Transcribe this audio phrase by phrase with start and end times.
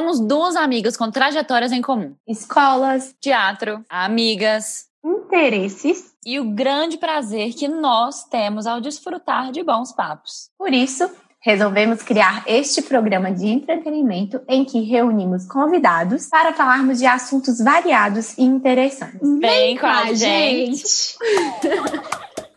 [0.00, 6.14] Somos duas amigas com trajetórias em comum: Escolas, teatro, amigas, interesses.
[6.24, 10.48] e o grande prazer que nós temos ao desfrutar de bons papos.
[10.56, 11.06] Por isso,
[11.42, 18.38] resolvemos criar este programa de entretenimento em que reunimos convidados para falarmos de assuntos variados
[18.38, 19.20] e interessantes.
[19.38, 20.82] Vem com a gente.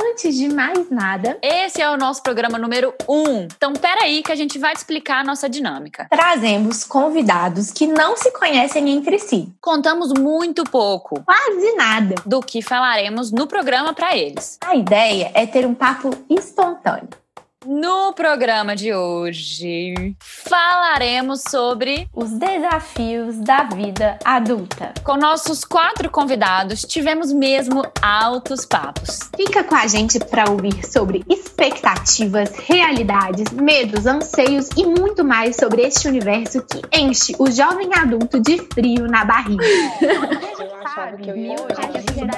[0.00, 3.14] Antes de mais nada, Esse é o nosso programa número 1.
[3.18, 3.48] Um.
[3.56, 6.06] Então, peraí que a gente vai te explicar a nossa dinâmica.
[6.10, 9.48] trazemos convidados que não se conhecem entre si.
[9.60, 12.14] Contamos muito pouco Quase nada.
[12.24, 14.58] do que falaremos no programa para eles.
[14.64, 17.08] A ideia é ter um papo espontâneo.
[17.70, 22.08] No programa de hoje, falaremos sobre.
[22.14, 24.94] Os desafios da vida adulta.
[25.04, 29.18] Com nossos quatro convidados, tivemos mesmo altos papos.
[29.36, 35.82] Fica com a gente para ouvir sobre expectativas, realidades, medos, anseios e muito mais sobre
[35.82, 39.62] este universo que enche o jovem adulto de frio na barriga.
[40.86, 42.30] achava que eu ia- um pouco que você não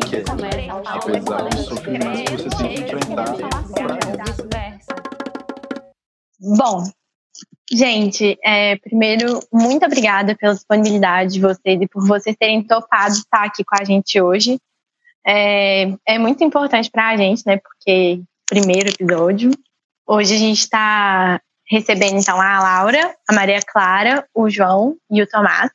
[0.00, 0.24] quer.
[0.86, 2.71] Apesar do sofrimento que você tem que enfrentar.
[6.56, 6.82] Bom,
[7.72, 13.44] gente, é, primeiro, muito obrigada pela disponibilidade de vocês e por vocês terem topado estar
[13.44, 14.58] aqui com a gente hoje.
[15.26, 17.58] É, é muito importante para a gente, né?
[17.58, 19.50] Porque primeiro episódio.
[20.06, 25.26] Hoje a gente está recebendo então a Laura, a Maria Clara, o João e o
[25.26, 25.70] Tomás.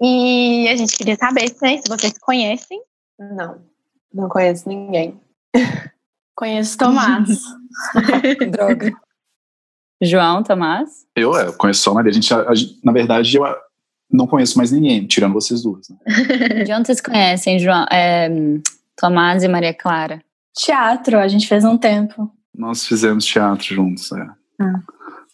[0.00, 2.80] E a gente queria saber né, se vocês se conhecem.
[3.18, 3.60] Não,
[4.12, 5.20] não conheço ninguém.
[6.36, 7.40] Conheço Tomás.
[8.52, 8.92] Droga.
[10.02, 10.90] João, Tomás?
[11.16, 12.10] Eu, é, eu conheço só a Maria.
[12.10, 12.52] A gente, a- a
[12.84, 13.58] na verdade, eu ah,
[14.10, 15.88] não conheço mais ninguém, tirando vocês duas.
[15.88, 15.96] Né?
[16.64, 17.84] De onde vocês conhecem, João?
[17.90, 18.28] É,
[18.96, 20.22] Tomás e Maria Clara?
[20.54, 22.30] Teatro, a gente fez um tempo.
[22.54, 24.12] Nós fizemos teatro juntos.
[24.12, 24.26] é.
[24.60, 24.80] Ah.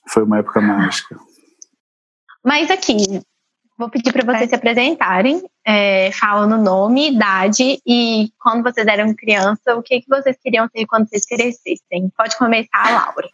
[0.09, 1.17] Foi uma época mágica.
[2.45, 3.21] Mas aqui,
[3.79, 9.77] vou pedir para vocês se apresentarem, é, falando nome, idade e quando vocês eram criança,
[9.77, 12.11] o que, que vocês queriam ser quando vocês crescessem.
[12.17, 13.29] Pode começar, Laura.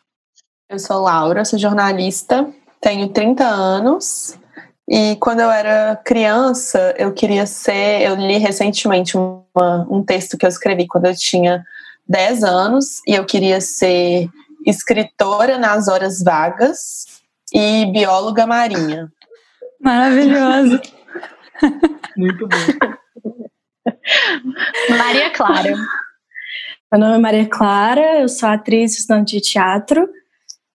[0.68, 2.48] Eu sou Laura, sou jornalista,
[2.80, 4.38] tenho 30 anos
[4.88, 8.02] e quando eu era criança eu queria ser.
[8.02, 11.64] Eu li recentemente uma- um texto que eu escrevi quando eu tinha
[12.06, 14.28] 10 anos e eu queria ser
[14.66, 17.06] escritora nas horas vagas
[17.52, 19.10] e bióloga marinha.
[19.80, 20.80] Maravilhoso.
[22.18, 22.56] Muito bom.
[24.98, 25.72] Maria Clara.
[26.90, 30.08] Meu nome é Maria Clara, eu sou atriz estudante de teatro.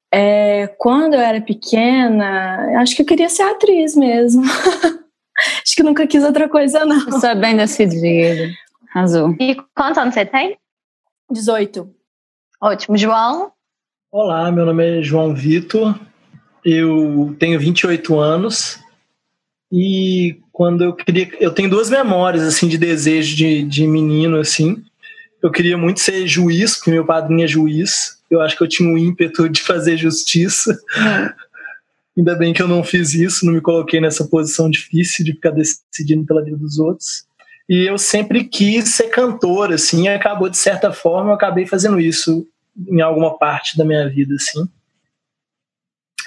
[0.09, 4.41] É, quando eu era pequena, acho que eu queria ser atriz mesmo.
[5.61, 7.03] acho que nunca quis outra coisa, não.
[7.07, 8.53] Você é bem decidido.
[8.95, 9.35] Arrasou.
[9.37, 10.57] E quantos anos você tem?
[11.29, 11.93] 18.
[12.61, 12.95] Ótimo.
[12.95, 13.51] João?
[14.09, 15.99] Olá, meu nome é João Vitor,
[16.63, 18.79] eu tenho 28 anos
[19.71, 21.29] e quando eu queria.
[21.39, 24.81] Eu tenho duas memórias assim de desejo de, de menino assim.
[25.41, 28.19] Eu queria muito ser juiz, porque meu padrinho é juiz.
[28.29, 30.79] Eu acho que eu tinha o ímpeto de fazer justiça.
[32.15, 35.49] Ainda bem que eu não fiz isso, não me coloquei nessa posição difícil de ficar
[35.49, 37.25] decidindo pela vida dos outros.
[37.67, 41.99] E eu sempre quis ser cantor, assim, e acabou de certa forma, eu acabei fazendo
[41.99, 42.45] isso
[42.87, 44.67] em alguma parte da minha vida, assim.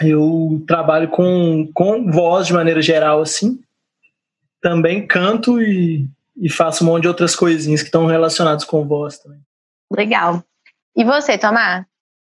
[0.02, 3.60] Eu trabalho com, com voz de maneira geral, assim.
[4.60, 9.18] Também canto e, e faço um monte de outras coisinhas que estão relacionadas com voz
[9.18, 9.40] também.
[9.92, 10.42] Legal.
[10.96, 11.84] E você, Tomás?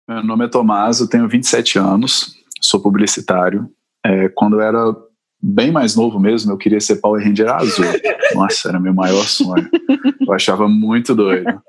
[0.08, 3.70] Meu nome é Tomás, eu tenho 27 anos, sou publicitário.
[4.04, 4.96] É, quando eu era
[5.40, 7.84] bem mais novo mesmo, eu queria ser Power Ranger azul.
[8.34, 9.68] Nossa, era meu maior sonho.
[10.20, 11.62] Eu achava muito doido.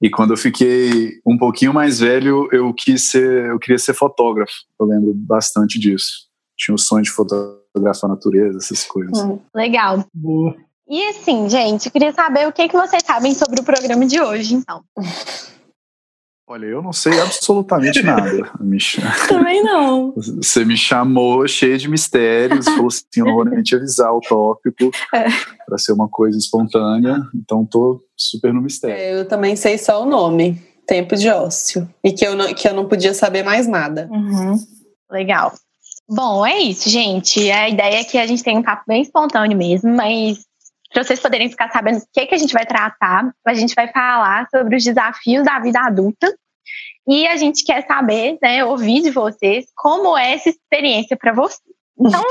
[0.00, 4.52] E quando eu fiquei um pouquinho mais velho, eu quis ser, eu queria ser fotógrafo.
[4.78, 6.28] Eu lembro bastante disso.
[6.56, 7.10] Tinha o sonho de
[7.74, 9.18] fotografar a natureza, essas coisas.
[9.18, 10.04] Hum, legal.
[10.14, 10.54] Boa.
[10.88, 14.20] E assim, gente, eu queria saber o que, que vocês sabem sobre o programa de
[14.20, 14.82] hoje, então.
[16.46, 18.52] Olha, eu não sei absolutamente nada.
[18.60, 18.76] Me
[19.26, 20.12] Também não.
[20.14, 24.20] Você me chamou cheio de mistérios, falou assim, eu não vou nem te avisar o
[24.20, 25.24] tópico é.
[25.66, 28.94] para ser uma coisa espontânea, então tô super no mistério.
[28.94, 32.68] É, eu também sei só o nome, Tempo de Ócio, e que eu não, que
[32.68, 34.06] eu não podia saber mais nada.
[34.12, 34.58] Uhum.
[35.10, 35.54] Legal.
[36.08, 37.50] Bom, é isso, gente.
[37.50, 40.44] A ideia é que a gente tenha um papo bem espontâneo mesmo, mas
[40.92, 43.90] para vocês poderem ficar sabendo o que, que a gente vai tratar, a gente vai
[43.90, 46.32] falar sobre os desafios da vida adulta
[47.06, 51.60] e a gente quer saber, né, ouvir de vocês como é essa experiência para vocês.
[51.98, 52.22] Então,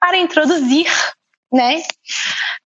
[0.00, 0.86] para introduzir,
[1.52, 1.82] né,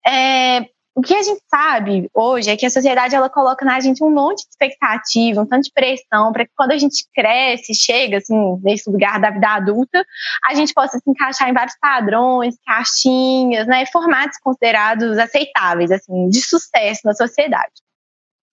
[0.07, 4.05] é, o que a gente sabe hoje é que a sociedade ela coloca na gente
[4.05, 8.19] um monte de expectativa, um tanto de pressão para que quando a gente cresce, chega
[8.19, 10.05] assim nesse lugar da vida adulta,
[10.45, 16.41] a gente possa se encaixar em vários padrões, caixinhas, né, formatos considerados aceitáveis assim de
[16.41, 17.82] sucesso na sociedade.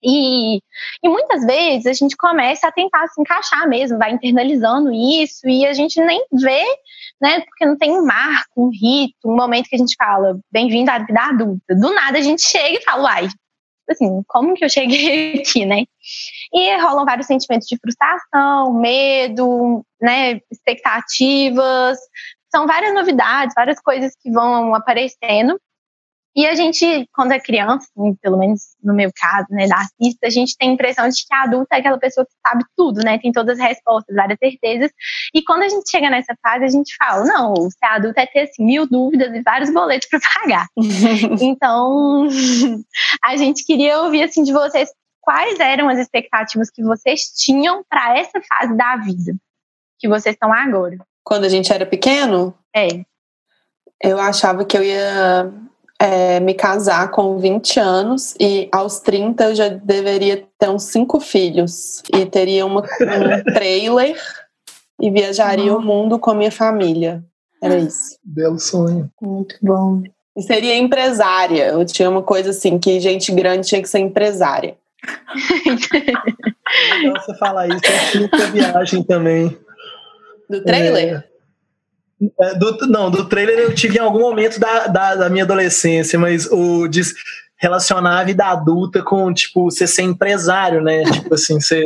[0.05, 0.59] E,
[1.03, 5.67] e muitas vezes a gente começa a tentar se encaixar mesmo, vai internalizando isso e
[5.67, 6.62] a gente nem vê,
[7.21, 7.41] né?
[7.41, 10.99] Porque não tem um marco, um rito, um momento que a gente fala, bem-vindo à
[10.99, 11.75] vida adulta.
[11.75, 13.29] Do nada a gente chega e fala, uai,
[13.89, 15.85] assim, como que eu cheguei aqui, né?
[16.53, 20.41] E rolam vários sentimentos de frustração, medo, né?
[20.51, 21.99] Expectativas.
[22.55, 25.59] São várias novidades, várias coisas que vão aparecendo.
[26.37, 30.27] E a gente, quando é criança, assim, pelo menos no meu caso, né, da artista,
[30.27, 33.01] a gente tem a impressão de que a adulta é aquela pessoa que sabe tudo,
[33.05, 34.91] né, tem todas as respostas, várias certezas.
[35.33, 38.41] E quando a gente chega nessa fase, a gente fala, não, ser adulto é ter
[38.43, 40.67] assim, mil dúvidas e vários boletos para pagar.
[41.41, 42.27] então,
[43.23, 44.91] a gente queria ouvir assim de vocês
[45.21, 49.35] quais eram as expectativas que vocês tinham para essa fase da vida
[49.99, 50.99] que vocês estão agora.
[51.23, 52.55] Quando a gente era pequeno?
[52.77, 52.89] É.
[54.03, 55.51] Eu achava que eu ia
[56.00, 61.20] é, me casar com 20 anos e aos 30 eu já deveria ter uns cinco
[61.20, 64.17] filhos e teria uma, um trailer
[65.00, 65.79] e viajaria uhum.
[65.79, 67.23] o mundo com a minha família.
[67.62, 68.19] Era isso.
[68.23, 69.11] Belo sonho.
[69.20, 70.02] Muito bom.
[70.37, 71.69] E seria empresária.
[71.69, 74.76] Eu tinha uma coisa assim, que gente grande tinha que ser empresária.
[77.12, 77.81] Você falar isso.
[78.12, 79.56] Tinha viagem também.
[80.49, 81.05] Do trailer?
[81.05, 81.25] É, é,
[82.59, 86.47] do, não, do trailer eu tive em algum momento da, da, da, minha adolescência, mas
[86.50, 87.03] o de
[87.56, 91.03] relacionar a vida adulta com, tipo, você ser empresário, né?
[91.11, 91.85] tipo assim, você.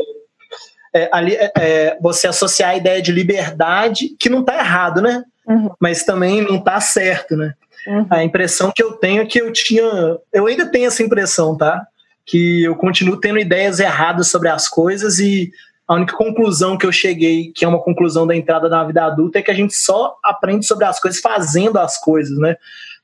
[0.94, 5.22] É, ali, é, é, você associar a ideia de liberdade, que não tá errado, né?
[5.46, 5.70] Uhum.
[5.78, 7.54] Mas também não tá certo, né?
[7.86, 8.06] Uhum.
[8.10, 9.84] A impressão que eu tenho é que eu tinha.
[10.32, 11.86] Eu ainda tenho essa impressão, tá?
[12.26, 15.50] Que eu continuo tendo ideias erradas sobre as coisas e
[15.88, 19.38] a única conclusão que eu cheguei, que é uma conclusão da entrada na vida adulta,
[19.38, 22.56] é que a gente só aprende sobre as coisas fazendo as coisas, né?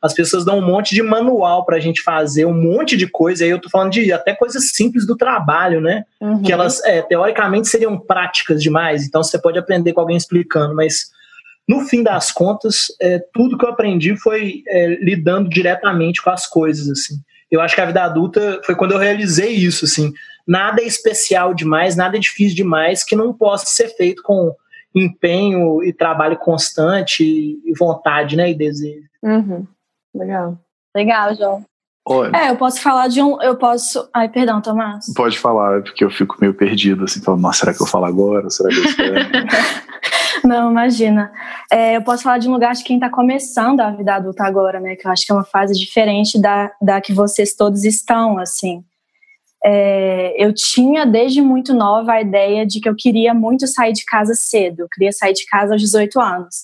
[0.02, 3.42] As pessoas dão um monte de manual para a gente fazer, um monte de coisa.
[3.42, 6.04] Aí eu tô falando de até coisas simples do trabalho, né?
[6.20, 6.42] Uhum.
[6.42, 9.06] Que elas, é, teoricamente, seriam práticas demais.
[9.06, 11.06] Então você pode aprender com alguém explicando, mas
[11.66, 16.46] no fim das contas, é, tudo que eu aprendi foi é, lidando diretamente com as
[16.46, 17.14] coisas, assim.
[17.50, 20.12] Eu acho que a vida adulta foi quando eu realizei isso, assim
[20.46, 24.55] nada é especial demais, nada é difícil demais que não possa ser feito com
[24.94, 29.08] empenho e trabalho constante e vontade, né, e desejo.
[29.23, 29.67] Uhum.
[30.14, 30.58] Legal.
[30.94, 31.64] Legal, João.
[32.06, 33.41] Olha, é, eu posso falar de um.
[33.41, 34.08] Eu posso.
[34.14, 35.06] Ai, perdão, Tomás.
[35.14, 38.50] Pode falar, porque eu fico meio perdido, assim, falando, nossa, será que eu falo agora?
[38.50, 39.14] Será que eu espero?
[40.44, 41.32] Não, imagina.
[41.73, 44.79] É, eu posso falar de um lugar de quem está começando a vida adulta agora,
[44.79, 44.94] né?
[44.94, 48.85] Que eu acho que é uma fase diferente da, da que vocês todos estão, assim
[49.64, 54.04] é, eu tinha desde muito nova a ideia de que eu queria muito sair de
[54.04, 56.54] casa cedo, eu queria sair de casa aos 18 anos.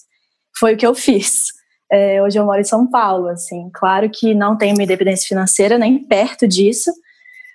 [0.59, 1.47] Foi o que eu fiz.
[1.91, 5.79] É, hoje eu moro em São Paulo, assim, claro que não tenho minha independência financeira
[5.79, 6.91] nem perto disso,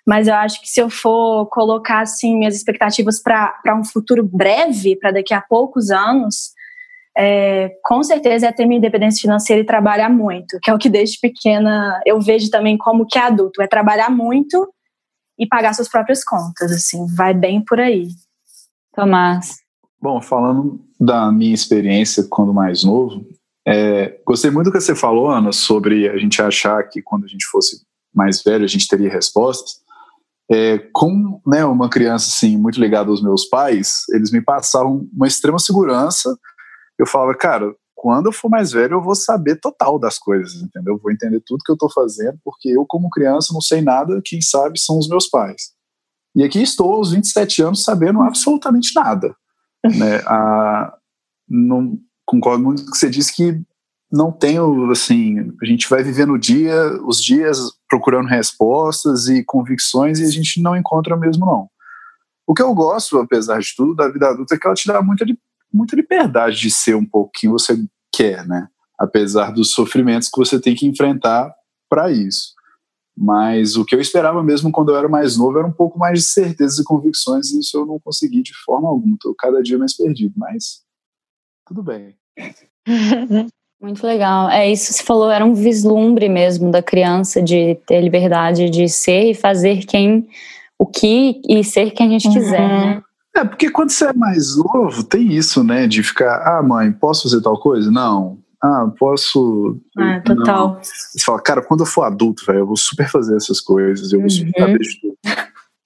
[0.05, 4.95] mas eu acho que se eu for colocar assim minhas expectativas para um futuro breve,
[4.97, 6.53] para daqui a poucos anos,
[7.17, 10.89] é, com certeza é ter minha independência financeira e trabalhar muito, que é o que
[10.89, 14.67] desde pequena eu vejo também como que é adulto, é trabalhar muito
[15.37, 18.07] e pagar suas próprias contas, assim, vai bem por aí.
[18.93, 19.57] Tomás.
[20.01, 23.25] Bom, falando da minha experiência quando mais novo,
[23.67, 27.27] é, gostei muito do que você falou, Ana, sobre a gente achar que quando a
[27.27, 27.81] gente fosse
[28.13, 29.83] mais velho a gente teria respostas.
[30.49, 35.27] É, como né, uma criança assim muito ligada aos meus pais, eles me passavam uma
[35.27, 36.37] extrema segurança.
[36.99, 37.75] Eu falava, cara,
[38.05, 40.99] quando eu for mais velho, eu vou saber total das coisas, entendeu?
[41.01, 44.39] vou entender tudo que eu estou fazendo, porque eu, como criança, não sei nada, quem
[44.41, 45.71] sabe são os meus pais.
[46.35, 49.35] E aqui estou, aos 27 anos, sabendo absolutamente nada.
[49.83, 50.17] né?
[50.27, 50.95] a,
[51.49, 51.97] não,
[52.27, 53.59] concordo muito com o que você disse que
[54.11, 56.75] não tenho, assim, a gente vai viver no dia,
[57.07, 57.57] os dias
[57.89, 61.67] procurando respostas e convicções e a gente não encontra mesmo, não.
[62.45, 65.01] O que eu gosto, apesar de tudo, da vida adulta é que ela te dá
[65.01, 65.25] muita,
[65.73, 67.75] muita liberdade de ser um pouco quem você
[68.15, 68.67] quer, né?
[68.97, 71.53] Apesar dos sofrimentos que você tem que enfrentar
[71.89, 72.53] para isso.
[73.17, 76.19] Mas o que eu esperava mesmo quando eu era mais novo era um pouco mais
[76.19, 79.15] de certezas e convicções, e isso eu não consegui de forma alguma.
[79.15, 80.81] Estou cada dia mais perdido, mas
[81.65, 82.15] tudo bem.
[83.81, 84.49] Muito legal.
[84.49, 88.89] É isso que você falou, era um vislumbre mesmo da criança de ter liberdade de
[88.89, 90.27] ser e fazer quem
[90.77, 92.95] o que e ser quem a gente quiser, uhum.
[92.95, 93.03] né?
[93.35, 95.87] É, porque quando você é mais novo, tem isso, né?
[95.87, 97.91] De ficar, ah, mãe, posso fazer tal coisa?
[97.91, 98.39] Não.
[98.63, 99.79] Ah, posso.
[99.97, 100.67] Ah, total.
[100.69, 100.79] Não.
[100.81, 104.21] Você fala, cara, quando eu for adulto, velho, eu vou super fazer essas coisas, eu
[104.21, 104.67] vou super uhum.
[104.67, 105.17] saber de tudo.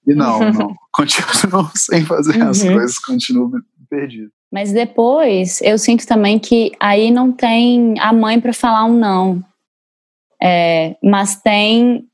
[0.08, 0.76] E não, não.
[0.94, 2.50] Continuo sem fazer uhum.
[2.50, 3.52] as coisas, continuo
[3.90, 4.32] perdido.
[4.52, 9.44] Mas depois eu sinto também que aí não tem a mãe para falar um não.
[10.42, 12.09] É, mas tem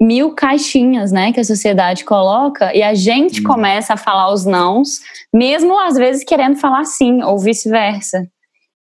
[0.00, 3.44] mil caixinhas, né, que a sociedade coloca e a gente hum.
[3.44, 5.00] começa a falar os nãos,
[5.32, 8.26] mesmo às vezes querendo falar sim ou vice-versa.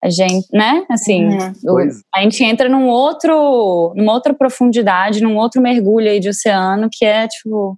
[0.04, 1.52] A gente, né, assim, uhum.
[1.64, 1.78] o,
[2.14, 7.04] a gente entra num outro, numa outra profundidade, num outro mergulho aí de oceano que
[7.04, 7.76] é tipo,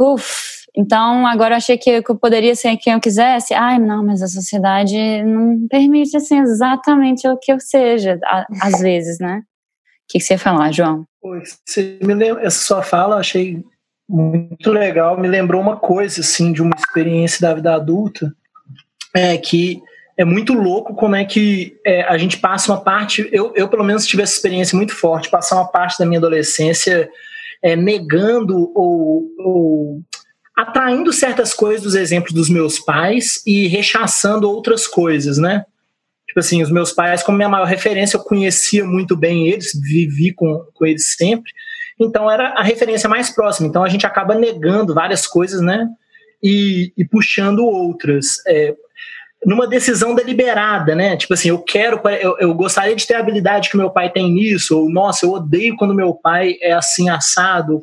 [0.00, 3.52] uff, então, agora eu achei que eu poderia ser quem eu quisesse.
[3.54, 8.18] Ai, não, mas a sociedade não permite, assim, exatamente o que eu seja,
[8.62, 9.38] às vezes, né?
[9.38, 9.42] O
[10.08, 11.04] que, você ia falar, João?
[11.22, 13.62] Você me lembra, essa sua fala achei
[14.08, 15.18] muito legal.
[15.18, 18.34] Me lembrou uma coisa, assim, de uma experiência da vida adulta,
[19.14, 19.80] é que
[20.16, 23.28] é muito louco como é que é, a gente passa uma parte.
[23.32, 27.08] Eu, eu, pelo menos, tive essa experiência muito forte, passar uma parte da minha adolescência
[27.62, 30.02] é, negando ou, ou
[30.56, 35.64] atraindo certas coisas dos exemplos dos meus pais e rechaçando outras coisas, né?
[36.30, 40.32] Tipo assim, os meus pais, como minha maior referência, eu conhecia muito bem eles, vivi
[40.32, 41.50] com, com eles sempre,
[41.98, 43.66] então era a referência mais próxima.
[43.66, 45.88] Então a gente acaba negando várias coisas, né?
[46.40, 48.26] E, e puxando outras.
[48.46, 48.76] É,
[49.44, 51.16] numa decisão deliberada, né?
[51.16, 54.30] Tipo assim, eu quero, eu, eu, gostaria de ter a habilidade que meu pai tem
[54.32, 57.82] nisso, ou nossa, eu odeio quando meu pai é assim assado.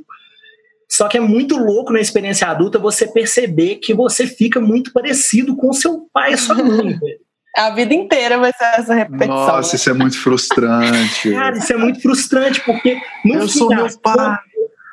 [0.88, 5.54] Só que é muito louco na experiência adulta você perceber que você fica muito parecido
[5.58, 6.98] com seu pai e sua mãe.
[7.58, 9.36] A vida inteira vai ser essa repetição.
[9.36, 11.32] Nossa, isso é muito frustrante.
[11.34, 14.38] Cara, isso é muito frustrante, porque no Eu sou meu pai.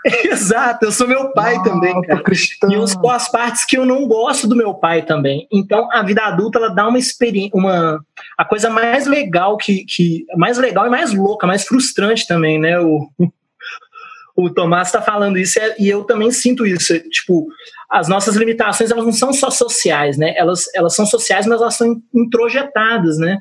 [0.24, 2.22] Exato, eu sou meu pai também, cara.
[2.22, 2.70] Cristão.
[2.70, 5.48] E eu sou as partes que eu não gosto do meu pai também.
[5.50, 7.98] Então, a vida adulta ela dá uma experiência, uma
[8.36, 12.78] a coisa mais legal que, que mais legal e mais louca, mais frustrante também, né?
[12.80, 13.08] O,
[14.36, 16.98] o Tomás está falando isso é, e eu também sinto isso.
[17.08, 17.46] Tipo,
[17.94, 20.34] as nossas limitações elas não são só sociais, né?
[20.36, 23.38] Elas, elas são sociais, mas elas são introjetadas, né?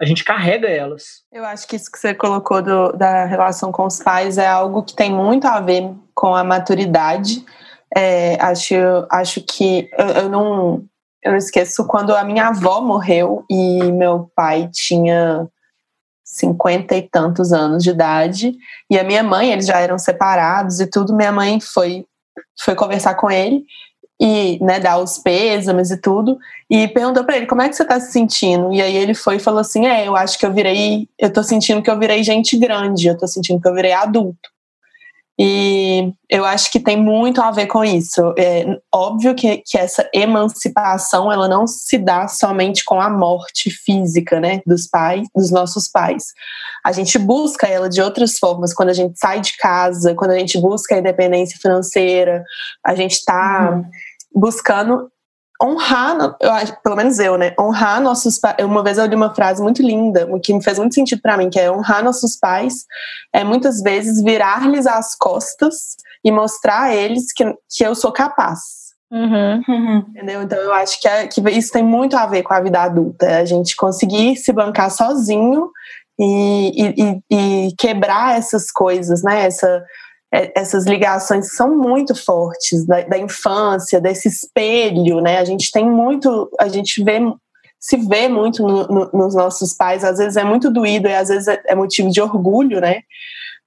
[0.00, 1.22] A gente carrega elas.
[1.30, 4.82] Eu acho que isso que você colocou do, da relação com os pais é algo
[4.82, 7.44] que tem muito a ver com a maturidade.
[7.96, 8.74] É, acho,
[9.08, 10.84] acho que eu, eu não
[11.22, 15.46] eu esqueço quando a minha avó morreu e meu pai tinha
[16.24, 18.56] cinquenta e tantos anos de idade.
[18.90, 21.14] E a minha mãe, eles já eram separados e tudo.
[21.14, 22.04] Minha mãe foi,
[22.60, 23.64] foi conversar com ele
[24.20, 26.38] e né, dar os pêsames e tudo.
[26.70, 28.72] E perguntou para ele como é que você está se sentindo.
[28.72, 31.42] E aí ele foi e falou assim: É, eu acho que eu virei, eu tô
[31.42, 34.51] sentindo que eu virei gente grande, eu tô sentindo que eu virei adulto.
[35.38, 38.34] E eu acho que tem muito a ver com isso.
[38.38, 44.38] É óbvio que, que essa emancipação ela não se dá somente com a morte física,
[44.38, 46.26] né, dos pais, dos nossos pais.
[46.84, 50.38] A gente busca ela de outras formas quando a gente sai de casa, quando a
[50.38, 52.44] gente busca a independência financeira,
[52.84, 53.84] a gente está uhum.
[54.34, 55.10] buscando
[55.62, 56.16] honrar,
[56.82, 57.54] pelo menos eu, né?
[57.58, 58.56] Honrar nossos pais.
[58.60, 61.48] Uma vez eu li uma frase muito linda, que me fez muito sentido para mim,
[61.48, 62.84] que é honrar nossos pais
[63.32, 68.82] é muitas vezes virar-lhes as costas e mostrar a eles que, que eu sou capaz.
[69.10, 69.98] Uhum, uhum.
[70.08, 70.42] Entendeu?
[70.42, 73.26] Então eu acho que, é, que isso tem muito a ver com a vida adulta.
[73.26, 75.70] É a gente conseguir se bancar sozinho
[76.18, 79.44] e, e, e quebrar essas coisas, né?
[79.44, 79.84] Essa,
[80.32, 85.38] essas ligações são muito fortes da, da, infância, desse espelho, né?
[85.38, 87.20] A gente tem muito, a gente vê,
[87.78, 91.28] se vê muito no, no, nos nossos pais, às vezes é muito doído e às
[91.28, 93.02] vezes é, é motivo de orgulho, né?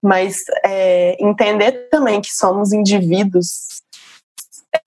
[0.01, 3.81] Mas é, entender também que somos indivíduos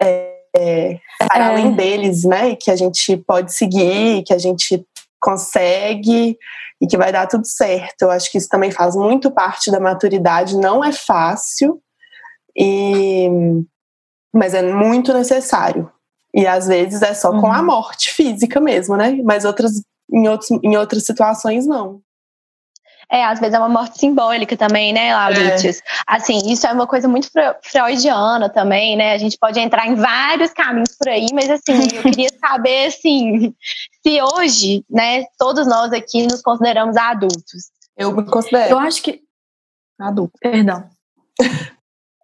[0.02, 1.48] é, é para é.
[1.48, 2.50] além deles, né?
[2.50, 4.84] E que a gente pode seguir, que a gente
[5.20, 6.36] consegue
[6.80, 8.02] e que vai dar tudo certo.
[8.02, 11.80] Eu acho que isso também faz muito parte da maturidade, não é fácil,
[12.56, 13.28] e
[14.32, 15.90] mas é muito necessário.
[16.34, 17.40] E às vezes é só uhum.
[17.40, 17.66] com a uhum.
[17.66, 19.20] morte física mesmo, né?
[19.24, 19.72] Mas outras
[20.12, 22.00] em, outros, em outras situações não.
[23.10, 25.78] É, às vezes é uma morte simbólica também, né, Lauritius?
[25.78, 25.82] É.
[26.06, 27.30] Assim, isso é uma coisa muito
[27.62, 29.14] freudiana também, né?
[29.14, 33.54] A gente pode entrar em vários caminhos por aí, mas assim, eu queria saber, assim,
[34.02, 37.70] se hoje, né, todos nós aqui nos consideramos adultos.
[37.96, 38.72] Eu me considero.
[38.72, 39.20] Eu acho que...
[39.98, 40.34] Adulto.
[40.40, 40.84] Perdão.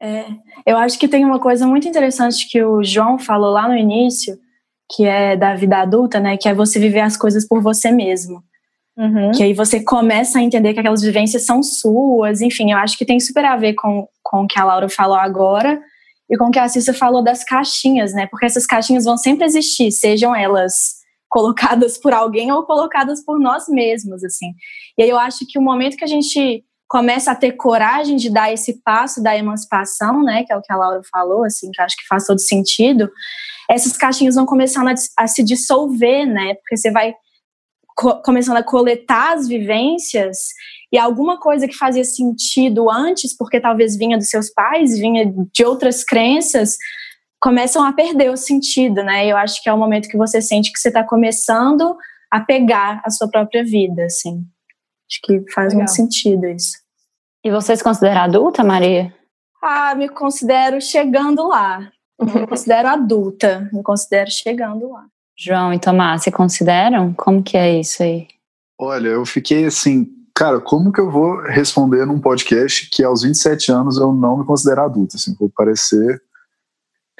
[0.00, 0.26] é,
[0.66, 4.38] eu acho que tem uma coisa muito interessante que o João falou lá no início,
[4.92, 6.36] que é da vida adulta, né?
[6.36, 8.44] Que é você viver as coisas por você mesmo.
[8.96, 9.32] Uhum.
[9.32, 13.04] Que aí você começa a entender que aquelas vivências são suas, enfim, eu acho que
[13.04, 15.80] tem super a ver com, com o que a Laura falou agora
[16.30, 18.26] e com o que a Cissa falou das caixinhas, né?
[18.30, 23.68] Porque essas caixinhas vão sempre existir, sejam elas colocadas por alguém ou colocadas por nós
[23.68, 24.52] mesmos, assim.
[24.96, 28.30] E aí eu acho que o momento que a gente começa a ter coragem de
[28.30, 31.80] dar esse passo da emancipação, né, que é o que a Laura falou, assim, que
[31.80, 33.10] eu acho que faz todo sentido,
[33.68, 37.12] essas caixinhas vão começando a, a se dissolver, né, porque você vai
[37.94, 40.48] co começando a coletar as vivências
[40.92, 45.64] e alguma coisa que fazia sentido antes, porque talvez vinha dos seus pais, vinha de
[45.64, 46.76] outras crenças,
[47.40, 49.26] começam a perder o sentido, né?
[49.26, 51.96] Eu acho que é o momento que você sente que você está começando
[52.30, 54.44] a pegar a sua própria vida, assim.
[55.10, 55.78] Acho que faz Legal.
[55.78, 56.78] muito sentido isso.
[57.44, 59.14] E você se considera adulta, Maria?
[59.62, 61.90] Ah, me considero chegando lá.
[62.20, 65.06] me considero adulta, me considero chegando lá.
[65.36, 67.12] João e Tomás, se consideram?
[67.14, 68.28] Como que é isso aí?
[68.78, 73.72] Olha, eu fiquei assim, cara, como que eu vou responder num podcast que aos 27
[73.72, 75.16] anos eu não me considero adulto?
[75.16, 76.22] Assim, vou parecer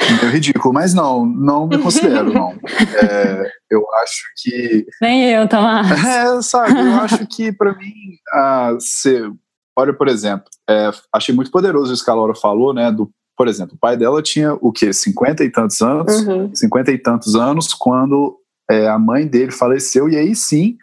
[0.00, 2.54] meio ridículo, mas não, não me considero, não.
[3.10, 4.86] É, eu acho que.
[5.00, 5.86] Nem eu, Tomás.
[6.04, 7.92] É, sabe, eu acho que para mim,
[8.32, 9.30] ah, ser,
[9.76, 13.48] olha, por exemplo, é, achei muito poderoso isso que a Laura falou, né, do por
[13.48, 14.92] exemplo, o pai dela tinha o quê?
[14.92, 16.20] 50 e tantos anos?
[16.26, 16.54] Uhum.
[16.54, 18.38] 50 e tantos anos quando
[18.70, 20.76] é, a mãe dele faleceu, e aí sim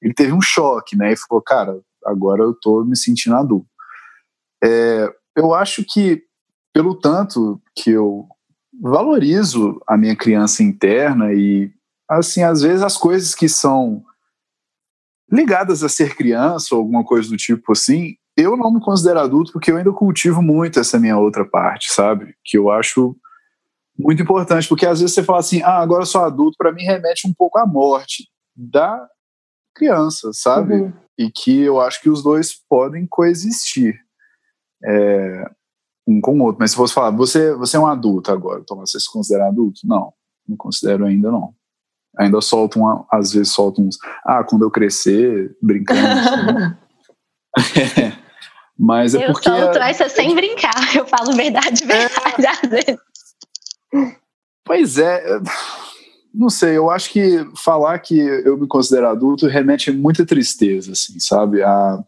[0.00, 1.12] ele teve um choque, né?
[1.12, 3.68] E falou, cara, agora eu tô me sentindo adulto.
[4.62, 6.24] É, eu acho que,
[6.72, 8.26] pelo tanto que eu
[8.80, 11.70] valorizo a minha criança interna e,
[12.10, 14.04] assim, às vezes as coisas que são
[15.30, 19.52] ligadas a ser criança ou alguma coisa do tipo assim, eu não me considero adulto
[19.52, 22.34] porque eu ainda cultivo muito essa minha outra parte, sabe?
[22.44, 23.16] Que eu acho
[23.98, 26.82] muito importante, porque às vezes você fala assim, ah, agora eu sou adulto, para mim
[26.82, 29.06] remete um pouco à morte da
[29.74, 30.74] criança, sabe?
[30.74, 30.92] Uhum.
[31.18, 33.94] E que eu acho que os dois podem coexistir
[34.82, 35.44] é,
[36.06, 36.58] um com o outro.
[36.58, 39.80] Mas se fosse falar, você, você é um adulto agora, então você se considera adulto?
[39.84, 40.12] Não,
[40.48, 41.54] não considero ainda não.
[42.18, 46.00] Ainda solto, um, às vezes solto uns, ah, quando eu crescer, brincando.
[46.00, 46.76] Assim.
[48.78, 49.48] Mas é eu porque.
[49.48, 52.48] Eu solto essa sem brincar, eu falo verdade, verdade, é...
[52.48, 53.00] às vezes.
[54.64, 55.40] Pois é,
[56.34, 60.92] não sei, eu acho que falar que eu me considero adulto remete a muita tristeza,
[60.92, 61.62] assim, sabe?
[61.62, 62.02] A,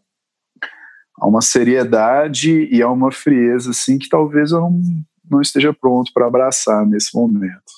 [1.19, 4.81] a uma seriedade e a uma frieza, assim, que talvez eu não,
[5.29, 7.71] não esteja pronto para abraçar nesse momento.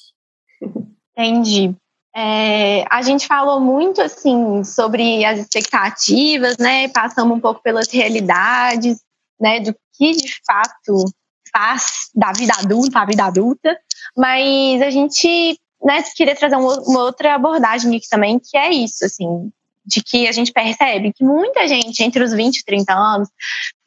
[1.18, 1.76] Entendi.
[2.20, 6.88] É, a gente falou muito assim sobre as expectativas, né?
[6.88, 9.00] Passamos um pouco pelas realidades,
[9.40, 9.60] né?
[9.60, 11.06] Do que de fato
[11.54, 13.80] faz da vida adulta a vida adulta,
[14.18, 19.52] mas a gente né, queria trazer uma outra abordagem aqui também, que é isso, assim,
[19.88, 23.30] de que a gente percebe que muita gente entre os 20 e 30 anos,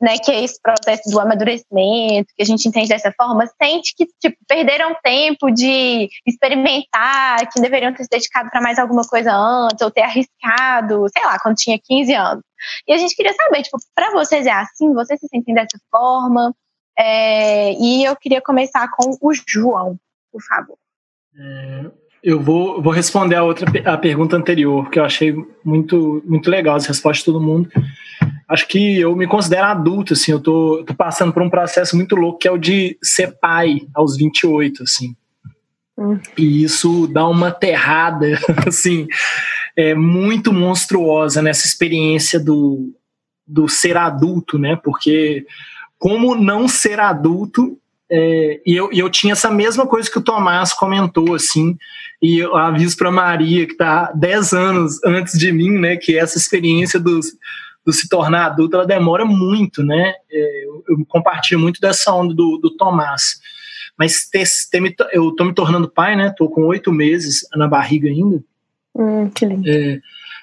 [0.00, 4.06] né, que é esse processo do amadurecimento, que a gente entende dessa forma, sente que
[4.18, 9.82] tipo, perderam tempo de experimentar, que deveriam ter se dedicado para mais alguma coisa antes,
[9.82, 12.42] ou ter arriscado, sei lá, quando tinha 15 anos.
[12.88, 14.94] E a gente queria saber, tipo, para vocês é assim?
[14.94, 16.54] Vocês se sentem dessa forma?
[16.98, 19.98] É, e eu queria começar com o João,
[20.32, 20.78] por favor.
[21.38, 21.90] É,
[22.22, 26.76] eu vou, vou responder a outra a pergunta anterior, que eu achei muito, muito legal
[26.76, 27.70] essa resposta de todo mundo.
[28.48, 32.16] Acho que eu me considero adulto, assim, eu tô, tô passando por um processo muito
[32.16, 35.14] louco que é o de ser pai aos 28, assim.
[35.96, 36.18] Hum.
[36.36, 39.06] E isso dá uma aterrada, assim,
[39.76, 42.92] é muito monstruosa nessa experiência do,
[43.46, 44.76] do ser adulto, né?
[44.82, 45.46] Porque
[45.98, 47.79] como não ser adulto
[48.10, 51.76] é, e, eu, e eu tinha essa mesma coisa que o Tomás comentou, assim,
[52.20, 56.36] e eu aviso para Maria, que está 10 anos antes de mim, né, que essa
[56.36, 57.26] experiência dos,
[57.86, 62.34] do se tornar adulto, ela demora muito, né, é, eu, eu, compartilho muito dessa onda
[62.34, 63.40] do, do Tomás.
[63.96, 68.08] Mas ter, ter, eu tô me tornando pai, né, tô com oito meses na barriga
[68.08, 68.42] ainda.
[68.94, 69.68] Hum, que lindo.
[69.68, 70.00] É,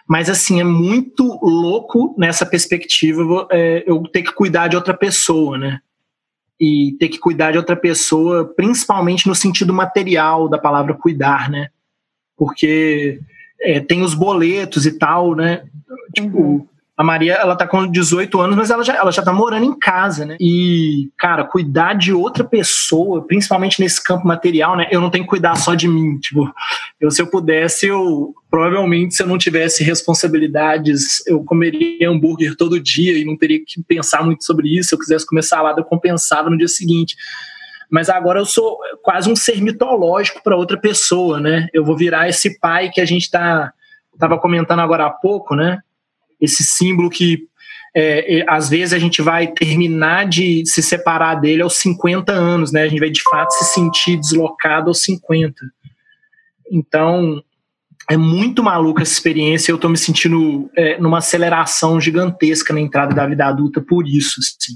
[0.08, 5.58] mas assim, é muito louco nessa perspectiva é, eu ter que cuidar de outra pessoa,
[5.58, 5.82] né?
[6.60, 11.70] E ter que cuidar de outra pessoa, principalmente no sentido material da palavra cuidar, né?
[12.36, 13.20] Porque
[13.62, 15.64] é, tem os boletos e tal, né?
[16.16, 16.68] Tipo, uhum.
[16.98, 19.78] A Maria, ela tá com 18 anos, mas ela já, ela já tá morando em
[19.78, 20.36] casa, né?
[20.42, 24.88] E, cara, cuidar de outra pessoa, principalmente nesse campo material, né?
[24.90, 26.18] Eu não tenho que cuidar só de mim.
[26.18, 26.52] Tipo,
[27.00, 32.82] eu, se eu pudesse, eu provavelmente, se eu não tivesse responsabilidades, eu comeria hambúrguer todo
[32.82, 34.90] dia e não teria que pensar muito sobre isso.
[34.90, 37.16] Se eu quisesse comer salada, eu compensava no dia seguinte.
[37.92, 41.68] Mas agora eu sou quase um ser mitológico para outra pessoa, né?
[41.72, 43.72] Eu vou virar esse pai que a gente tá,
[44.18, 45.80] tava comentando agora há pouco, né?
[46.40, 47.48] Esse símbolo que
[47.96, 52.72] é, é, às vezes a gente vai terminar de se separar dele aos 50 anos,
[52.72, 52.84] né?
[52.84, 55.56] A gente vai de fato se sentir deslocado aos 50.
[56.72, 57.44] Então,
[58.10, 59.72] é muito maluca essa experiência.
[59.72, 64.40] Eu estou me sentindo é, numa aceleração gigantesca na entrada da vida adulta por isso.
[64.40, 64.74] Assim.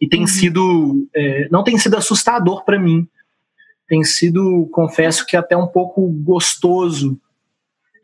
[0.00, 0.26] E tem uhum.
[0.26, 1.08] sido.
[1.14, 3.08] É, não tem sido assustador para mim.
[3.88, 7.18] Tem sido, confesso que até um pouco gostoso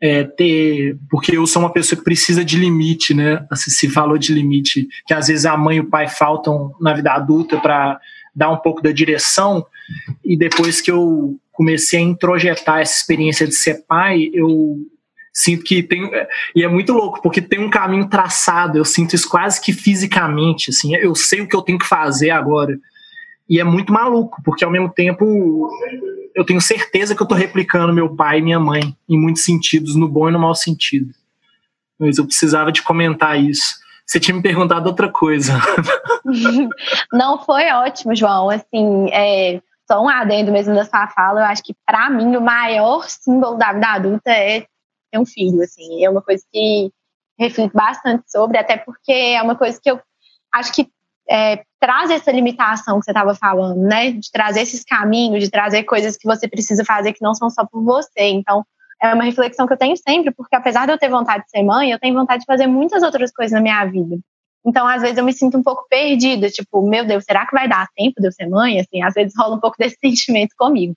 [0.01, 0.97] é, ter.
[1.09, 3.45] Porque eu sou uma pessoa que precisa de limite, né?
[3.49, 6.93] Assim, se falou de limite, que às vezes a mãe e o pai faltam na
[6.93, 7.99] vida adulta para
[8.35, 9.65] dar um pouco da direção.
[10.23, 14.77] E depois que eu comecei a introjetar essa experiência de ser pai, eu
[15.33, 16.09] sinto que tem
[16.55, 20.69] e é muito louco porque tem um caminho traçado eu sinto isso quase que fisicamente
[20.69, 22.79] assim eu sei o que eu tenho que fazer agora
[23.49, 25.69] e é muito maluco porque ao mesmo tempo
[26.35, 29.95] eu tenho certeza que eu estou replicando meu pai e minha mãe, em muitos sentidos,
[29.95, 31.13] no bom e no mau sentido.
[31.97, 33.75] Mas eu precisava de comentar isso.
[34.05, 35.53] Você tinha me perguntado outra coisa.
[37.11, 38.49] Não, foi ótimo, João.
[38.49, 42.41] Assim, é, só um adendo mesmo da sua fala, eu acho que para mim o
[42.41, 44.67] maior símbolo da vida adulta é
[45.11, 46.03] ter um filho, assim.
[46.03, 46.91] É uma coisa que
[47.39, 49.99] reflito bastante sobre, até porque é uma coisa que eu
[50.53, 50.87] acho que
[51.29, 54.09] é, traz essa limitação que você estava falando, né?
[54.09, 57.63] De trazer esses caminhos, de trazer coisas que você precisa fazer que não são só
[57.63, 58.23] por você.
[58.23, 58.65] Então,
[58.99, 61.61] é uma reflexão que eu tenho sempre, porque apesar de eu ter vontade de ser
[61.61, 64.17] mãe, eu tenho vontade de fazer muitas outras coisas na minha vida.
[64.65, 67.69] Então, às vezes eu me sinto um pouco perdida, tipo, meu Deus, será que vai
[67.69, 68.79] dar tempo de eu ser mãe?
[68.79, 70.95] Assim, às vezes rola um pouco desse sentimento comigo.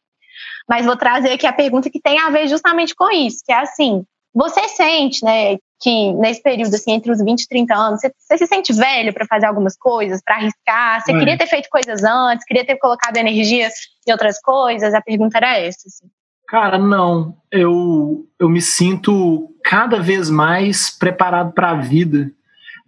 [0.66, 3.61] Mas vou trazer aqui a pergunta que tem a ver justamente com isso, que é
[3.61, 8.12] assim, você sente, né, que nesse período, assim, entre os 20 e 30 anos, você,
[8.18, 11.00] você se sente velho para fazer algumas coisas, para arriscar?
[11.00, 11.18] Você é.
[11.18, 13.68] queria ter feito coisas antes, queria ter colocado energia
[14.06, 14.92] em outras coisas?
[14.92, 15.86] A pergunta era essa.
[15.86, 16.06] Assim.
[16.48, 17.36] Cara, não.
[17.52, 22.30] Eu, eu me sinto cada vez mais preparado para a vida,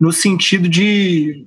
[0.01, 1.47] no sentido de.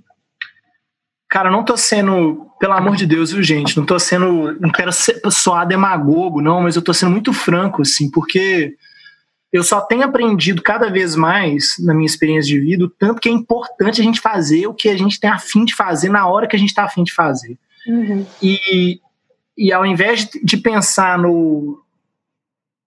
[1.28, 3.76] Cara, não tô sendo, pelo amor de Deus, viu, gente?
[3.76, 4.58] Não tô sendo.
[4.62, 8.76] Não quero ser, soar demagogo, não, mas eu tô sendo muito franco, assim, porque
[9.54, 13.30] eu só tenho aprendido cada vez mais na minha experiência de vida o tanto que
[13.30, 16.28] é importante a gente fazer o que a gente tem a fim de fazer na
[16.28, 17.56] hora que a gente está a fim de fazer.
[17.86, 18.26] Uhum.
[18.42, 19.00] E,
[19.56, 21.84] e ao invés de pensar no,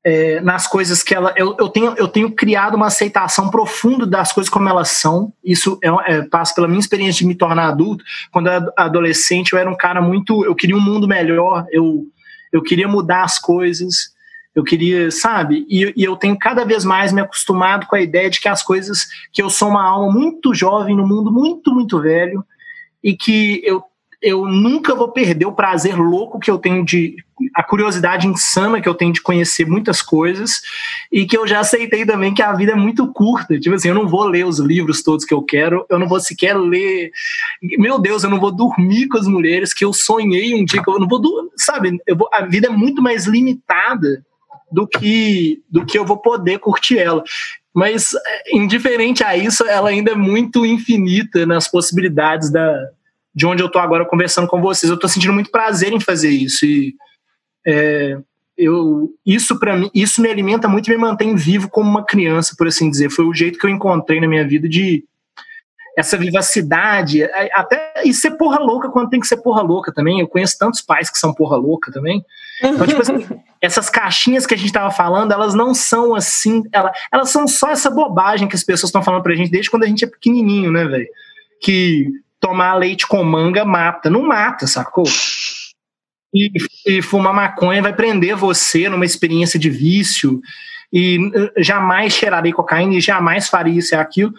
[0.06, 1.34] é, nas coisas que ela.
[1.36, 5.32] Eu, eu, tenho, eu tenho criado uma aceitação profunda das coisas como elas são.
[5.44, 8.04] Isso é, é, passa pela minha experiência de me tornar adulto.
[8.30, 10.44] Quando eu era adolescente, eu era um cara muito.
[10.44, 12.06] Eu queria um mundo melhor, eu,
[12.52, 14.14] eu queria mudar as coisas.
[14.56, 15.66] Eu queria, sabe?
[15.68, 18.62] E, e, eu tenho cada vez mais me acostumado com a ideia de que as
[18.62, 22.42] coisas, que eu sou uma alma muito jovem no mundo muito, muito velho
[23.04, 23.84] e que eu,
[24.22, 27.16] eu nunca vou perder o prazer louco que eu tenho de.
[27.54, 30.62] a curiosidade insana que eu tenho de conhecer muitas coisas
[31.12, 33.60] e que eu já aceitei também que a vida é muito curta.
[33.60, 36.18] Tipo assim, eu não vou ler os livros todos que eu quero, eu não vou
[36.18, 37.10] sequer ler.
[37.78, 40.88] Meu Deus, eu não vou dormir com as mulheres que eu sonhei um dia que
[40.88, 41.20] eu não vou.
[41.56, 42.00] Sabe?
[42.06, 44.24] Eu vou, a vida é muito mais limitada
[44.70, 47.22] do que, do que eu vou poder curtir ela.
[47.74, 52.74] Mas, é, indiferente a isso, ela ainda é muito infinita nas possibilidades da,
[53.34, 54.88] de onde eu estou agora conversando com vocês.
[54.88, 56.64] Eu estou sentindo muito prazer em fazer isso.
[56.64, 56.94] E
[57.66, 58.18] é,
[58.56, 62.54] eu, isso para mim, isso me alimenta muito e me mantém vivo como uma criança,
[62.56, 63.10] por assim dizer.
[63.10, 65.04] Foi o jeito que eu encontrei na minha vida de
[65.96, 70.20] essa vivacidade, é, até e ser porra louca quando tem que ser porra louca também.
[70.20, 72.22] Eu conheço tantos pais que são porra louca também.
[72.62, 73.26] Então, tipo assim,
[73.62, 77.70] essas caixinhas que a gente estava falando, elas não são assim, ela, elas são só
[77.70, 80.70] essa bobagem que as pessoas estão falando pra gente desde quando a gente é pequenininho,
[80.70, 81.08] né, velho?
[81.62, 84.10] Que tomar leite com manga mata.
[84.10, 85.06] Não mata, sacou?
[86.34, 86.50] E,
[86.86, 90.42] e fumar maconha vai prender você numa experiência de vício
[90.92, 94.34] e eh, jamais cheirarei cocaína e jamais faria isso e aquilo.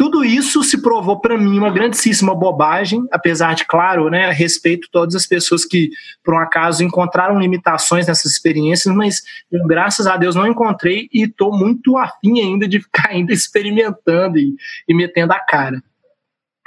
[0.00, 5.14] Tudo isso se provou para mim uma grandíssima bobagem, apesar de, claro, né, respeito todas
[5.14, 5.90] as pessoas que,
[6.24, 9.20] por um acaso, encontraram limitações nessas experiências, mas
[9.52, 14.38] eu, graças a Deus não encontrei e estou muito afim ainda de ficar ainda experimentando
[14.38, 14.54] e,
[14.88, 15.82] e metendo a cara.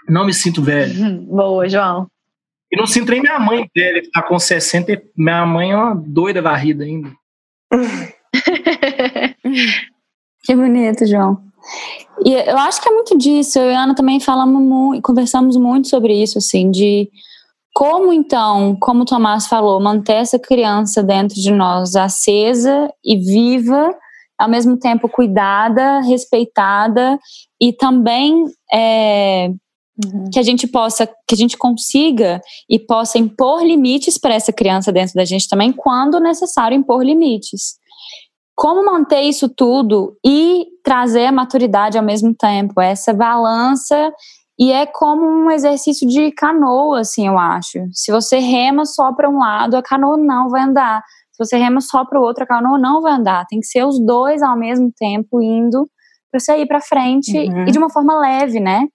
[0.07, 0.93] Não me sinto velho.
[1.25, 2.05] Boa, João.
[2.71, 5.75] E não sinto nem minha mãe velha, que está com 60, e minha mãe é
[5.75, 7.11] uma doida varrida ainda.
[10.45, 11.51] que bonito, João.
[12.25, 13.59] E eu acho que é muito disso.
[13.59, 17.09] Eu e a Ana também falamos muito, conversamos muito sobre isso, assim, de
[17.73, 23.95] como então, como o Tomás falou, manter essa criança dentro de nós acesa e viva,
[24.37, 27.19] ao mesmo tempo cuidada, respeitada
[27.59, 29.49] e também é,
[30.05, 30.29] uhum.
[30.31, 34.91] que a gente possa, que a gente consiga e possa impor limites para essa criança
[34.91, 37.81] dentro da gente também, quando necessário impor limites.
[38.55, 44.11] Como manter isso tudo e trazer a maturidade ao mesmo tempo, essa balança
[44.59, 47.79] e é como um exercício de canoa, assim, eu acho.
[47.91, 51.01] Se você rema só para um lado, a canoa não vai andar.
[51.31, 53.45] Se você rema só para o outro, a canoa não vai andar.
[53.47, 55.89] Tem que ser os dois ao mesmo tempo indo
[56.31, 57.67] para você ir para frente uhum.
[57.67, 58.87] e de uma forma leve, né?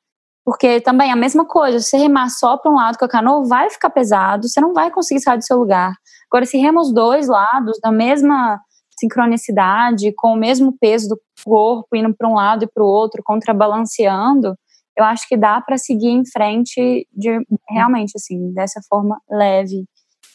[0.45, 3.47] Porque também a mesma coisa, se você remar só para um lado com a canoa,
[3.47, 5.93] vai ficar pesado, você não vai conseguir sair do seu lugar.
[6.31, 8.59] Agora, se rema os dois lados da mesma
[8.99, 13.23] sincronicidade, com o mesmo peso do corpo, indo para um lado e para o outro,
[13.25, 14.55] contrabalanceando,
[14.97, 19.85] eu acho que dá para seguir em frente de realmente assim dessa forma leve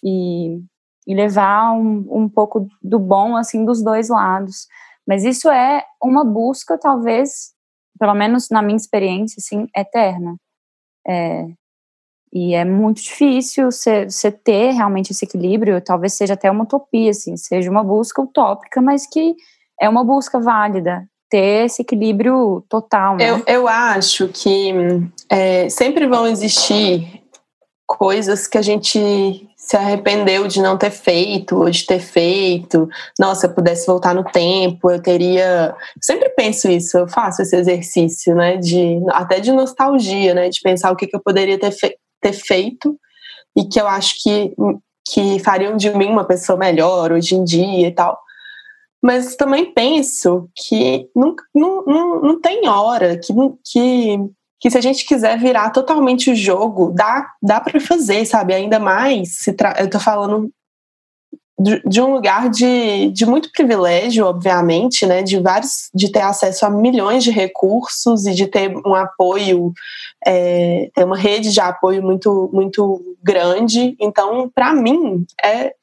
[0.02, 0.58] e,
[1.06, 4.68] e levar um, um pouco do bom assim dos dois lados.
[5.06, 7.52] Mas isso é uma busca talvez
[8.00, 10.38] pelo menos na minha experiência assim eterna.
[11.06, 11.46] É,
[12.34, 17.38] e é muito difícil você ter realmente esse equilíbrio talvez seja até uma utopia assim
[17.38, 19.36] seja uma busca utópica mas que
[19.80, 23.18] é uma busca válida ter esse equilíbrio total.
[23.18, 23.28] Né?
[23.28, 24.72] Eu, eu acho que
[25.28, 27.24] é, sempre vão existir
[27.88, 32.88] coisas que a gente se arrependeu de não ter feito ou de ter feito.
[33.18, 35.74] Nossa, eu pudesse voltar no tempo, eu teria.
[36.02, 38.58] sempre penso isso, eu faço esse exercício, né?
[38.58, 40.50] De, até de nostalgia, né?
[40.50, 42.98] De pensar o que, que eu poderia ter, fe ter feito
[43.56, 44.54] e que eu acho que,
[45.06, 48.20] que fariam de mim uma pessoa melhor hoje em dia e tal.
[49.02, 53.34] Mas também penso que não, não, não, não tem hora, que,
[53.66, 54.18] que,
[54.60, 58.54] que se a gente quiser virar totalmente o jogo, dá, dá para fazer, sabe?
[58.54, 60.50] Ainda mais, se eu tô falando
[61.60, 65.22] de, um lugar de, de muito privilégio, obviamente, né?
[65.22, 69.72] De vários, de ter acesso a milhões de recursos e de ter um apoio,
[70.26, 73.96] é, ter uma rede de apoio muito, muito grande.
[74.00, 75.74] Então, para mim, é,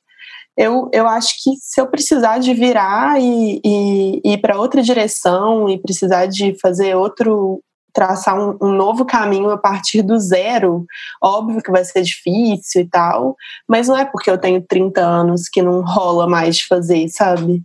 [0.56, 4.83] eu, eu acho que se eu precisar de virar e, e, e ir para outra
[4.83, 10.87] direção e precisar de fazer outro, traçar um, um, novo caminho a partir do zero,
[11.22, 13.37] óbvio que vai ser difícil e tal,
[13.68, 17.62] mas não é porque eu tenho 30 anos que não rola mais de fazer, sabe?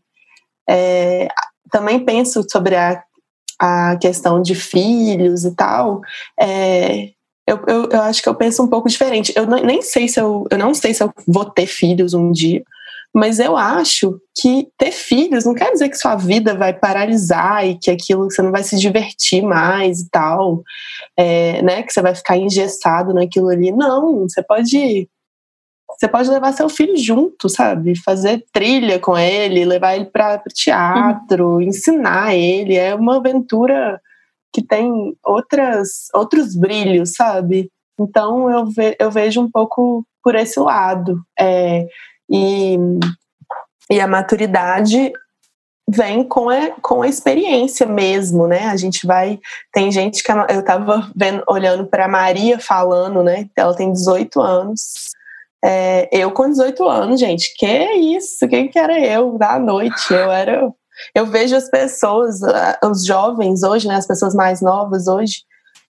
[0.70, 1.28] É,
[1.72, 3.04] também penso sobre a,
[3.60, 6.02] a questão de filhos e tal.
[6.40, 7.10] É,
[7.48, 9.32] eu, eu, eu, acho que eu penso um pouco diferente.
[9.36, 12.64] Eu nem sei se eu, eu não sei se eu vou ter filhos um dia,
[13.16, 17.80] mas eu acho que ter filhos não quer dizer que sua vida vai paralisar e
[17.80, 20.62] que aquilo você não vai se divertir mais e tal,
[21.16, 21.82] é, né?
[21.82, 23.72] Que você vai ficar engessado naquilo ali.
[23.72, 25.10] Não, você pode
[25.98, 27.98] você pode levar seu filho junto, sabe?
[28.04, 31.62] Fazer trilha com ele, levar ele para teatro, uhum.
[31.62, 32.76] ensinar ele.
[32.76, 34.02] É uma aventura
[34.54, 37.72] que tem outras, outros brilhos, sabe?
[37.98, 41.22] Então eu, ve, eu vejo um pouco por esse lado.
[41.40, 41.88] É,
[42.30, 42.78] e,
[43.90, 45.12] e a maturidade
[45.88, 48.68] vem com a, com a experiência mesmo, né?
[48.68, 49.40] A gente vai.
[49.72, 50.32] Tem gente que.
[50.32, 51.12] Eu estava
[51.48, 53.48] olhando para Maria falando, né?
[53.56, 54.82] Ela tem 18 anos.
[55.64, 58.48] É, eu com 18 anos, gente, que isso?
[58.48, 60.14] Quem que era eu da noite?
[60.14, 60.72] Eu era.
[61.14, 62.40] Eu vejo as pessoas,
[62.84, 63.96] os jovens hoje, né?
[63.96, 65.42] As pessoas mais novas hoje,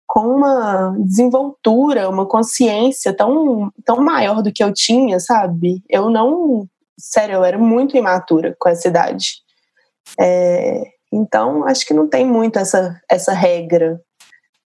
[0.07, 5.83] com uma desenvoltura, uma consciência tão, tão maior do que eu tinha, sabe?
[5.89, 6.69] Eu não.
[6.99, 9.43] Sério, eu era muito imatura com essa idade.
[10.21, 14.01] É, então, acho que não tem muito essa, essa regra.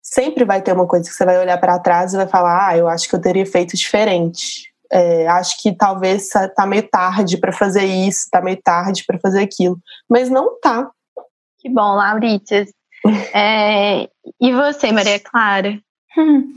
[0.03, 2.77] Sempre vai ter uma coisa que você vai olhar para trás e vai falar: ah,
[2.77, 4.69] eu acho que eu teria feito diferente.
[4.91, 9.43] É, acho que talvez tá meio tarde para fazer isso, tá meio tarde para fazer
[9.43, 9.79] aquilo.
[10.09, 10.91] Mas não tá.
[11.59, 12.71] Que bom, Lauritas.
[13.35, 14.09] É,
[14.41, 15.79] e você, Maria Clara?
[16.17, 16.53] Hum,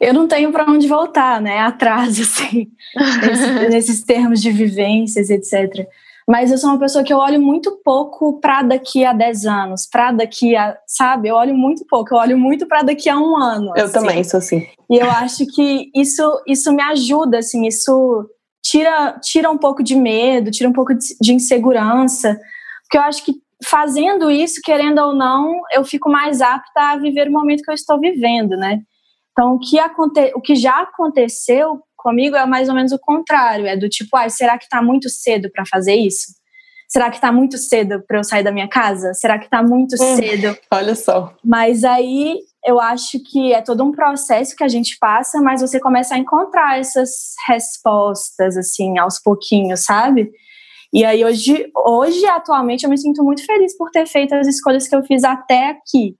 [0.00, 1.60] eu não tenho para onde voltar, né?
[1.60, 5.86] Atrás, assim, nesses, nesses termos de vivências, etc.
[6.26, 9.86] Mas eu sou uma pessoa que eu olho muito pouco para daqui a 10 anos,
[9.86, 11.28] para daqui a, sabe?
[11.28, 13.72] Eu olho muito pouco, eu olho muito para daqui a um ano.
[13.76, 13.92] Eu assim.
[13.92, 14.66] também sou assim.
[14.90, 18.26] E eu acho que isso, isso me ajuda, assim, isso
[18.62, 22.40] tira, tira um pouco de medo, tira um pouco de, de insegurança,
[22.82, 27.28] porque eu acho que fazendo isso, querendo ou não, eu fico mais apta a viver
[27.28, 28.80] o momento que eu estou vivendo, né?
[29.32, 33.66] Então, o que, aconte o que já aconteceu comigo é mais ou menos o contrário,
[33.66, 36.32] é do tipo, ah, será que está muito cedo para fazer isso?
[36.94, 39.12] será que tá muito cedo para eu sair da minha casa?
[39.14, 40.56] Será que tá muito hum, cedo?
[40.70, 41.34] Olha só.
[41.44, 45.80] Mas aí eu acho que é todo um processo que a gente passa, mas você
[45.80, 50.30] começa a encontrar essas respostas, assim, aos pouquinhos, sabe?
[50.94, 54.86] E aí hoje, hoje atualmente, eu me sinto muito feliz por ter feito as escolhas
[54.86, 56.16] que eu fiz até aqui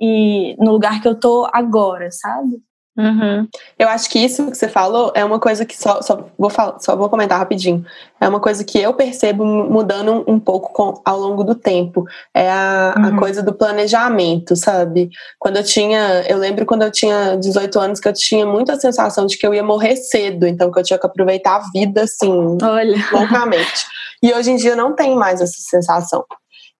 [0.00, 2.62] e no lugar que eu tô agora, sabe?
[2.96, 3.46] Uhum.
[3.78, 6.78] Eu acho que isso que você falou é uma coisa que só, só, vou, falar,
[6.80, 7.84] só vou comentar rapidinho.
[8.18, 12.06] É uma coisa que eu percebo mudando um pouco com, ao longo do tempo.
[12.32, 13.04] É a, uhum.
[13.04, 15.10] a, coisa do planejamento, sabe?
[15.38, 16.24] Quando eu tinha.
[16.26, 19.52] Eu lembro quando eu tinha 18 anos que eu tinha muita sensação de que eu
[19.52, 22.96] ia morrer cedo, então que eu tinha que aproveitar a vida assim, Olha.
[23.12, 23.86] loucamente.
[24.22, 26.24] E hoje em dia não tem mais essa sensação.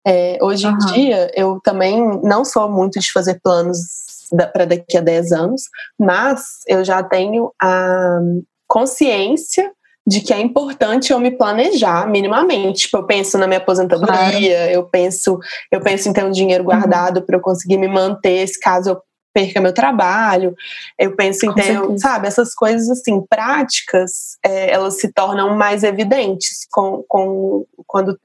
[0.06, 0.72] É, hoje uhum.
[0.72, 4.05] em dia eu também não sou muito de fazer planos
[4.52, 5.62] para daqui a 10 anos,
[5.98, 8.18] mas eu já tenho a
[8.66, 9.70] consciência
[10.06, 12.82] de que é importante eu me planejar minimamente.
[12.82, 14.72] Tipo, eu penso na minha aposentadoria, claro.
[14.72, 15.38] eu penso,
[15.70, 16.70] eu penso em ter um dinheiro uhum.
[16.70, 17.26] guardado uhum.
[17.26, 19.02] para eu conseguir me manter se caso eu
[19.34, 20.54] perca meu trabalho.
[20.98, 21.98] Eu penso em Com ter, certeza.
[21.98, 28.18] sabe, essas coisas assim, práticas, é, elas se tornam mais evidentes com, com quando,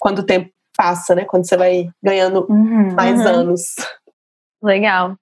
[0.00, 1.24] quando o tempo passa, né?
[1.24, 3.26] Quando você vai ganhando uhum, mais uhum.
[3.26, 3.62] anos.
[4.62, 5.14] Legal.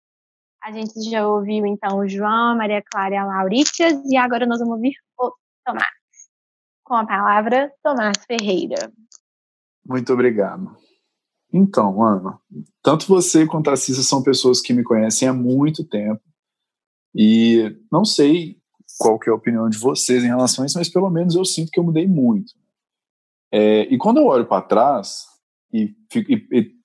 [0.67, 4.59] A gente já ouviu então o João, Maria Clara e a Lauritias, e agora nós
[4.59, 5.33] vamos ouvir o
[5.65, 5.87] Tomás.
[6.83, 8.93] Com a palavra, Tomás Ferreira.
[9.87, 10.77] Muito obrigado.
[11.53, 12.41] Então, Ana,
[12.83, 16.21] tanto você quanto a Cissa são pessoas que me conhecem há muito tempo
[17.15, 18.57] e não sei
[18.99, 21.45] qual que é a opinião de vocês em relação a isso, mas pelo menos eu
[21.45, 22.53] sinto que eu mudei muito.
[23.53, 25.27] É, e quando eu olho para trás
[25.73, 26.76] e, e,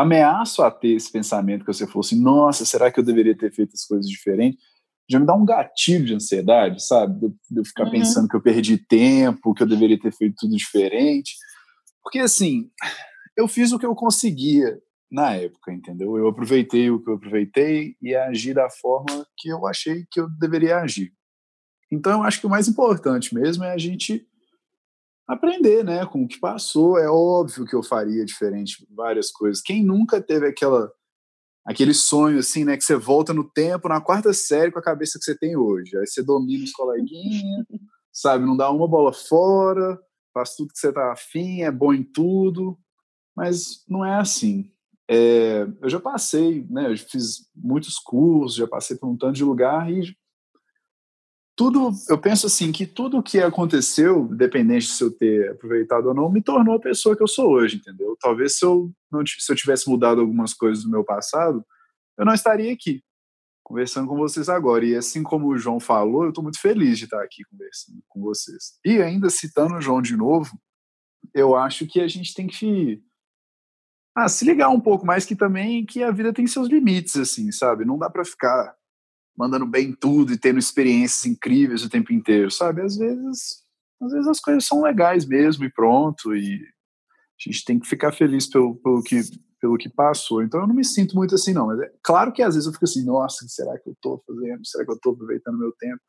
[0.00, 3.52] ameaço a ter esse pensamento que você falou assim, nossa, será que eu deveria ter
[3.52, 4.60] feito as coisas diferentes?
[5.08, 7.18] Já me dá um gatilho de ansiedade, sabe?
[7.20, 7.90] De, de eu ficar uhum.
[7.90, 11.34] pensando que eu perdi tempo, que eu deveria ter feito tudo diferente.
[12.02, 12.70] Porque, assim,
[13.36, 14.78] eu fiz o que eu conseguia
[15.10, 16.16] na época, entendeu?
[16.16, 20.28] Eu aproveitei o que eu aproveitei e agi da forma que eu achei que eu
[20.38, 21.12] deveria agir.
[21.90, 24.24] Então, eu acho que o mais importante mesmo é a gente
[25.34, 26.98] aprender, né, com o que passou.
[26.98, 29.62] É óbvio que eu faria diferente várias coisas.
[29.62, 30.92] Quem nunca teve aquela
[31.64, 35.18] aquele sonho assim, né, que você volta no tempo na quarta série com a cabeça
[35.18, 35.96] que você tem hoje.
[35.96, 37.64] Aí você domina os coleguinhas,
[38.12, 40.00] sabe, não dá uma bola fora,
[40.34, 42.78] faz tudo que você tá afim, é bom em tudo,
[43.36, 44.72] mas não é assim.
[45.08, 49.44] É, eu já passei, né, eu fiz muitos cursos, já passei por um tanto de
[49.44, 50.16] lugar e
[51.60, 56.14] tudo, eu penso assim, que tudo o que aconteceu, independente se eu ter aproveitado ou
[56.14, 58.16] não, me tornou a pessoa que eu sou hoje, entendeu?
[58.18, 61.62] Talvez se eu, não, se eu tivesse mudado algumas coisas do meu passado,
[62.16, 63.02] eu não estaria aqui,
[63.62, 64.86] conversando com vocês agora.
[64.86, 68.22] E assim como o João falou, eu estou muito feliz de estar aqui conversando com
[68.22, 68.78] vocês.
[68.82, 70.58] E ainda citando o João de novo,
[71.34, 73.02] eu acho que a gente tem que
[74.16, 77.52] ah, se ligar um pouco mais que também que a vida tem seus limites, assim,
[77.52, 77.84] sabe?
[77.84, 78.74] Não dá para ficar
[79.36, 82.82] mandando bem tudo e tendo experiências incríveis o tempo inteiro, sabe?
[82.82, 83.62] Às vezes,
[84.00, 88.12] às vezes as coisas são legais mesmo e pronto, e a gente tem que ficar
[88.12, 89.20] feliz pelo, pelo, que,
[89.60, 90.42] pelo que passou.
[90.42, 91.68] Então eu não me sinto muito assim, não.
[91.68, 94.66] Mas é claro que às vezes eu fico assim, nossa, será que eu estou fazendo?
[94.66, 96.02] Será que eu estou aproveitando meu tempo?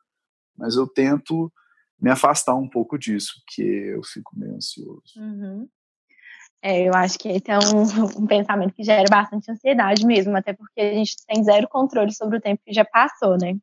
[0.56, 1.50] Mas eu tento
[2.00, 5.02] me afastar um pouco disso, que eu fico meio ansioso.
[5.16, 5.68] Uhum.
[6.62, 7.82] É, eu acho que esse é um,
[8.22, 12.38] um, pensamento que gera bastante ansiedade mesmo, até porque a gente tem zero controle sobre
[12.38, 13.56] o tempo que já passou, né?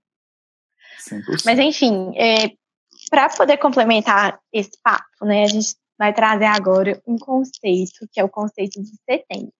[1.10, 1.44] 100%.
[1.46, 2.52] Mas, enfim, é,
[3.10, 8.24] para poder complementar esse papo, né, a gente vai trazer agora um conceito, que é
[8.24, 9.54] o conceito de setênio.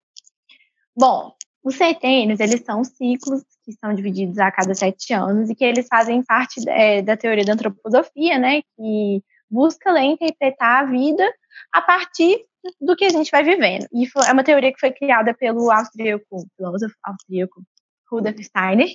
[0.96, 5.64] Bom, os setênios, eles são ciclos que são divididos a cada sete anos e que
[5.64, 11.24] eles fazem parte é, da teoria da antroposofia, né, que busca ler, interpretar a vida
[11.72, 12.46] a partir
[12.80, 13.88] do que a gente vai vivendo.
[13.94, 17.64] E foi, é uma teoria que foi criada pelo austríaco, filósofo austríaco
[18.12, 18.90] Rudolf Steiner,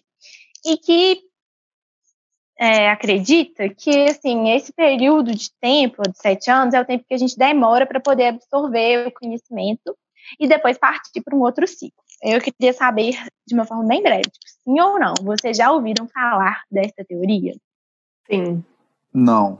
[0.64, 1.20] e que
[2.58, 7.14] é, acredita que assim esse período de tempo, de sete anos, é o tempo que
[7.14, 9.96] a gente demora para poder absorver o conhecimento
[10.38, 12.02] e depois partir para um outro ciclo.
[12.22, 13.14] Eu queria saber,
[13.46, 17.54] de uma forma bem breve, tipo, sim ou não, vocês já ouviram falar dessa teoria?
[18.26, 18.64] Sim.
[19.12, 19.58] Não.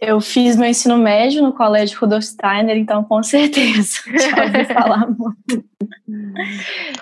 [0.00, 3.98] Eu fiz meu ensino médio no colégio Rudolf Steiner, então com certeza.
[4.18, 5.62] Já ouvi falar muito.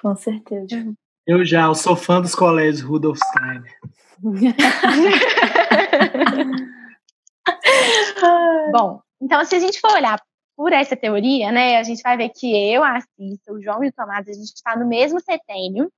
[0.02, 0.92] com certeza.
[1.24, 3.72] Eu já, eu sou fã dos colégios Rudolf Steiner.
[8.72, 10.20] Bom, então se a gente for olhar
[10.56, 13.88] por essa teoria, né, a gente vai ver que eu, a Cissa, o João e
[13.88, 15.88] o Tomás, a gente está no mesmo setênio,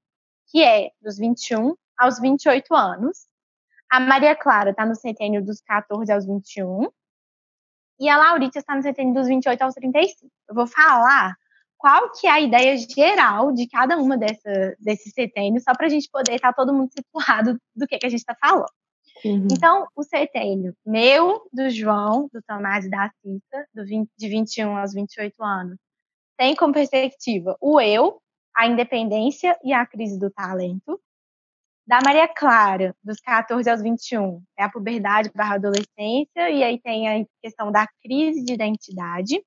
[0.50, 3.29] que é dos 21 aos 28 anos.
[3.90, 6.88] A Maria Clara está no centênio dos 14 aos 21.
[7.98, 10.30] e a Laurita está no setênio dos 28 aos 35.
[10.48, 11.36] Eu vou falar
[11.76, 15.88] qual que é a ideia geral de cada uma dessa, desses setênios, só para a
[15.88, 18.70] gente poder estar tá todo mundo situado do que, que a gente está falando.
[19.24, 19.48] Uhum.
[19.50, 24.76] Então, o setênio meu, do João, do Tomás e da Cissa, do 20, de 21
[24.76, 25.78] aos 28 anos,
[26.38, 28.20] tem como perspectiva o eu,
[28.54, 31.00] a independência e a crise do talento.
[31.90, 37.08] Da Maria Clara, dos 14 aos 21, é a puberdade barra adolescência, e aí tem
[37.08, 39.44] a questão da crise de identidade.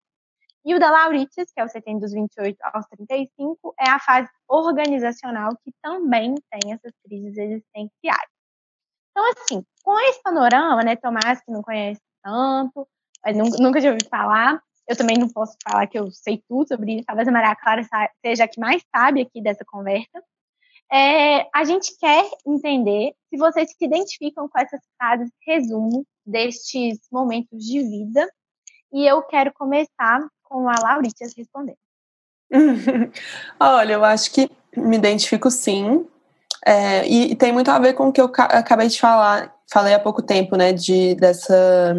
[0.65, 4.27] E o da Lauritius, que é o setembro dos 28 aos 35, é a fase
[4.45, 8.29] organizacional, que também tem essas crises existenciais.
[9.11, 12.85] Então, assim, com esse panorama, né, Tomás, que não conhece tanto,
[13.57, 17.05] nunca, já ouvi falar, eu também não posso falar que eu sei tudo sobre isso,
[17.05, 17.87] talvez a Maria Clara
[18.19, 20.21] seja a que mais sabe aqui dessa conversa,
[20.91, 27.63] é, a gente quer entender se vocês se identificam com essas frases resumo destes momentos
[27.63, 28.29] de vida.
[28.91, 31.77] E eu quero começar com a Lauritias respondendo.
[33.59, 36.05] Olha, eu acho que me identifico sim.
[36.65, 39.93] É, e, e, tem muito a ver com o que eu acabei de falar, falei
[39.93, 41.93] há pouco tempo, né, de, dessa,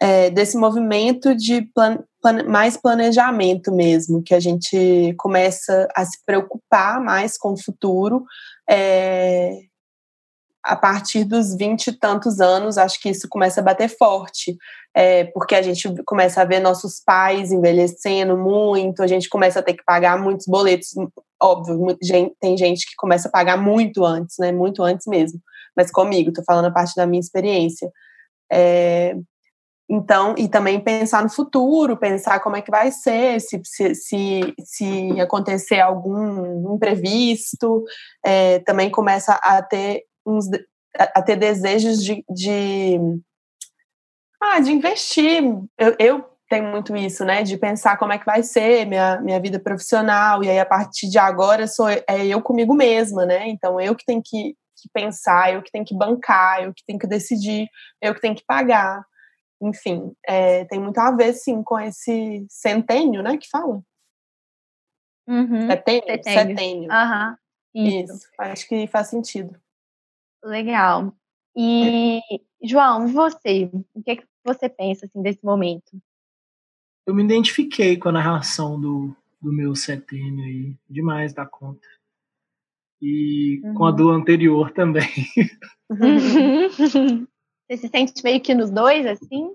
[0.00, 2.02] é, desse movimento de plan,
[2.48, 8.24] mais planejamento mesmo, que a gente começa a se preocupar mais com o futuro.
[8.68, 9.58] É,
[10.62, 14.56] a partir dos vinte e tantos anos, acho que isso começa a bater forte,
[14.94, 19.62] é, porque a gente começa a ver nossos pais envelhecendo muito, a gente começa a
[19.62, 20.90] ter que pagar muitos boletos.
[21.42, 21.98] Óbvio,
[22.40, 24.52] tem gente que começa a pagar muito antes, né?
[24.52, 25.40] Muito antes mesmo.
[25.76, 27.90] Mas comigo, tô falando a parte da minha experiência.
[28.52, 29.16] É,
[29.90, 35.20] então, e também pensar no futuro, pensar como é que vai ser, se, se, se,
[35.20, 37.84] acontecer algum imprevisto,
[38.24, 40.46] é, também começa a ter uns
[40.94, 42.98] a ter desejos de, de,
[44.40, 45.42] ah, de investir.
[45.78, 47.42] Eu, eu tenho muito isso, né?
[47.42, 51.08] De pensar como é que vai ser minha, minha vida profissional, e aí a partir
[51.08, 53.48] de agora sou é eu comigo mesma, né?
[53.48, 56.98] Então eu que tenho que, que pensar, eu que tenho que bancar, eu que tenho
[56.98, 57.68] que decidir,
[58.00, 59.02] eu que tenho que pagar
[59.62, 63.80] enfim, é, tem muito a ver, sim, com esse centênio, né, que fala?
[65.28, 65.66] Uhum.
[65.68, 66.22] Setênio?
[66.24, 66.90] Setênio.
[66.90, 67.36] Uhum.
[67.74, 68.14] Isso.
[68.14, 69.58] Isso, acho que faz sentido.
[70.44, 71.14] Legal.
[71.56, 72.20] E,
[72.62, 73.70] João, e você?
[73.94, 75.92] O que, é que você pensa, assim, desse momento?
[77.06, 81.86] Eu me identifiquei com a narração do, do meu setênio aí, demais da conta.
[83.00, 83.74] E uhum.
[83.74, 85.08] com a do anterior também.
[87.72, 89.50] Você se sente meio que nos dois, assim?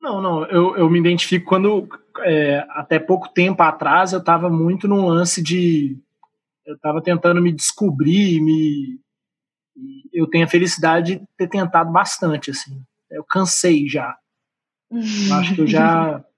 [0.00, 0.46] Não, não.
[0.46, 1.88] Eu, eu me identifico quando,
[2.20, 5.98] é, até pouco tempo atrás, eu estava muito num lance de.
[6.64, 9.00] Eu estava tentando me descobrir, me.
[10.12, 12.80] Eu tenho a felicidade de ter tentado bastante, assim.
[13.10, 14.16] Eu cansei já.
[14.90, 16.24] Eu acho que eu já.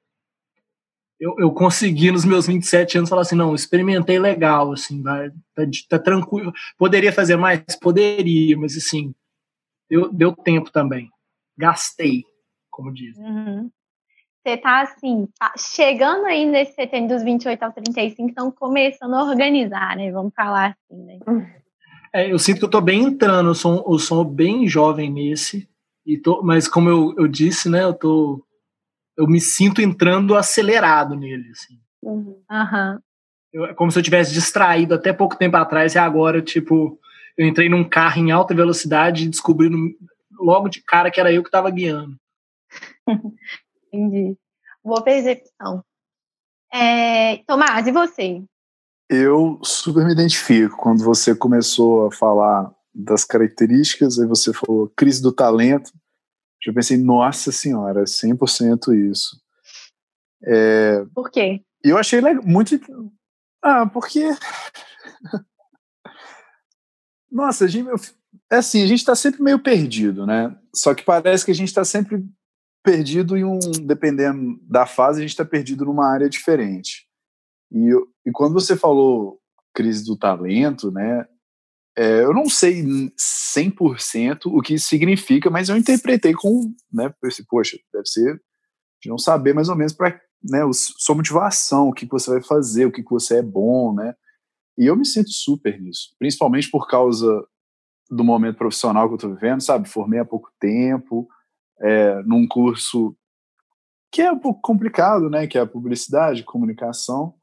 [1.22, 5.62] Eu, eu consegui nos meus 27 anos falar assim, não, experimentei legal, assim, vai, tá,
[5.86, 6.50] tá tranquilo.
[6.78, 7.62] Poderia fazer mais?
[7.78, 9.14] Poderia, mas assim,
[9.90, 11.10] deu, deu tempo também.
[11.58, 12.24] Gastei,
[12.70, 13.16] como diz.
[13.18, 13.70] Uhum.
[14.42, 19.24] Você tá assim, tá chegando aí nesse setembro dos 28 aos 35, então começando a
[19.24, 20.10] organizar, né?
[20.10, 21.18] Vamos falar assim, né?
[22.12, 25.68] É, eu sinto que eu tô bem entrando, eu sou, eu sou bem jovem nesse,
[26.06, 28.44] e tô, mas como eu, eu disse, né, eu tô
[29.16, 31.78] eu me sinto entrando acelerado nele, assim.
[32.02, 32.42] Uhum.
[32.50, 32.98] uhum.
[33.52, 36.98] Eu, é como se eu tivesse distraído até pouco tempo atrás e agora, tipo,
[37.40, 39.70] eu entrei num carro em alta velocidade e descobri
[40.38, 42.14] logo de cara que era eu que estava guiando.
[43.90, 44.36] Entendi.
[44.84, 45.82] Boa percepção.
[46.70, 48.44] É, Tomás, e você?
[49.08, 50.76] Eu super me identifico.
[50.76, 55.90] Quando você começou a falar das características, aí você falou crise do talento,
[56.66, 59.40] eu pensei, nossa senhora, 100% isso.
[60.44, 61.62] É, Por quê?
[61.82, 62.78] Eu achei muito.
[63.62, 64.28] Ah, porque
[67.30, 67.88] nossa, a gente,
[68.50, 70.56] é assim, a gente está sempre meio perdido, né?
[70.74, 72.24] Só que parece que a gente está sempre
[72.82, 77.06] perdido em um, dependendo da fase, a gente está perdido numa área diferente.
[77.70, 77.90] E,
[78.26, 79.38] e quando você falou
[79.74, 81.26] crise do talento, né?
[81.96, 87.12] É, eu não sei 100% o que isso significa, mas eu interpretei com, né?
[87.20, 88.40] Pensei, poxa, deve ser
[89.02, 92.42] de não saber mais ou menos para né, sua motivação, o que, que você vai
[92.42, 94.14] fazer, o que, que você é bom, né?
[94.80, 97.46] E eu me sinto super nisso, principalmente por causa
[98.10, 99.86] do momento profissional que eu estou vivendo, sabe?
[99.86, 101.28] Formei há pouco tempo,
[101.78, 103.14] é, num curso
[104.10, 105.46] que é um pouco complicado, né?
[105.46, 107.34] Que é a publicidade, comunicação.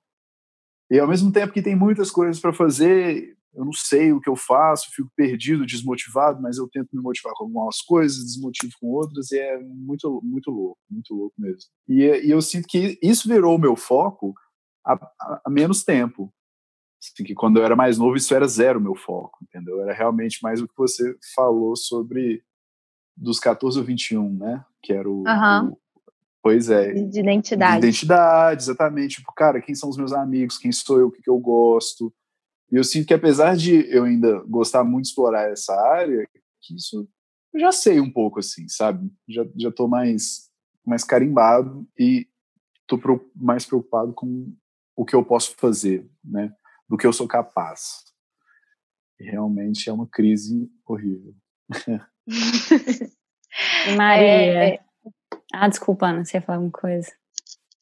[0.90, 4.30] E ao mesmo tempo que tem muitas coisas para fazer, eu não sei o que
[4.30, 8.88] eu faço, fico perdido, desmotivado, mas eu tento me motivar com algumas coisas, desmotivo com
[8.88, 11.70] outras, e é muito, muito louco, muito louco mesmo.
[11.88, 14.34] E, e eu sinto que isso virou o meu foco
[14.84, 14.98] há,
[15.46, 16.34] há menos tempo.
[17.02, 19.82] Assim, que quando eu era mais novo, isso era zero meu foco, entendeu?
[19.82, 22.44] Era realmente mais o que você falou sobre
[23.16, 24.66] dos 14 ou 21, né?
[24.82, 25.70] Que era o, uhum.
[25.72, 25.78] o
[26.42, 26.94] Pois é.
[26.94, 27.82] De identidade.
[27.82, 29.18] De identidade, exatamente.
[29.18, 30.58] Tipo, cara, quem são os meus amigos?
[30.58, 31.08] Quem sou eu?
[31.08, 32.14] O que, que eu gosto?
[32.72, 36.26] E eu sinto que apesar de eu ainda gostar muito de explorar essa área,
[36.62, 37.08] que isso
[37.54, 39.12] eu já sei um pouco, assim, sabe?
[39.28, 40.50] Já, já tô mais,
[40.86, 42.28] mais carimbado e
[42.86, 44.54] tô pro, mais preocupado com
[44.96, 46.54] o que eu posso fazer, né?
[46.90, 48.06] Do que eu sou capaz.
[49.20, 51.34] E realmente é uma crise horrível.
[53.98, 54.28] Maria.
[54.28, 54.80] É, é...
[55.54, 57.12] Ah, desculpa, Ana, você ia falar alguma coisa.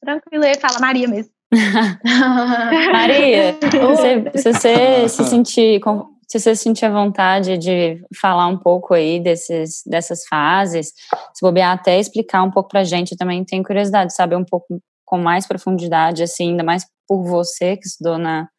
[0.01, 1.31] Tranquilo, eu ia falar Maria mesmo.
[2.91, 5.79] Maria, se, se você se sentir
[6.27, 10.87] se você sentir a vontade de falar um pouco aí desses, dessas fases,
[11.33, 14.43] se bobear até explicar um pouco pra gente, eu também tenho curiosidade de saber um
[14.43, 18.49] pouco com mais profundidade, assim, ainda mais por você que estudou na,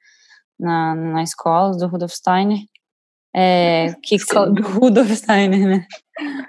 [0.59, 2.59] na, na escola do Rudolf Steiner.
[3.35, 5.87] É, que escola do Rudolf Steiner, né?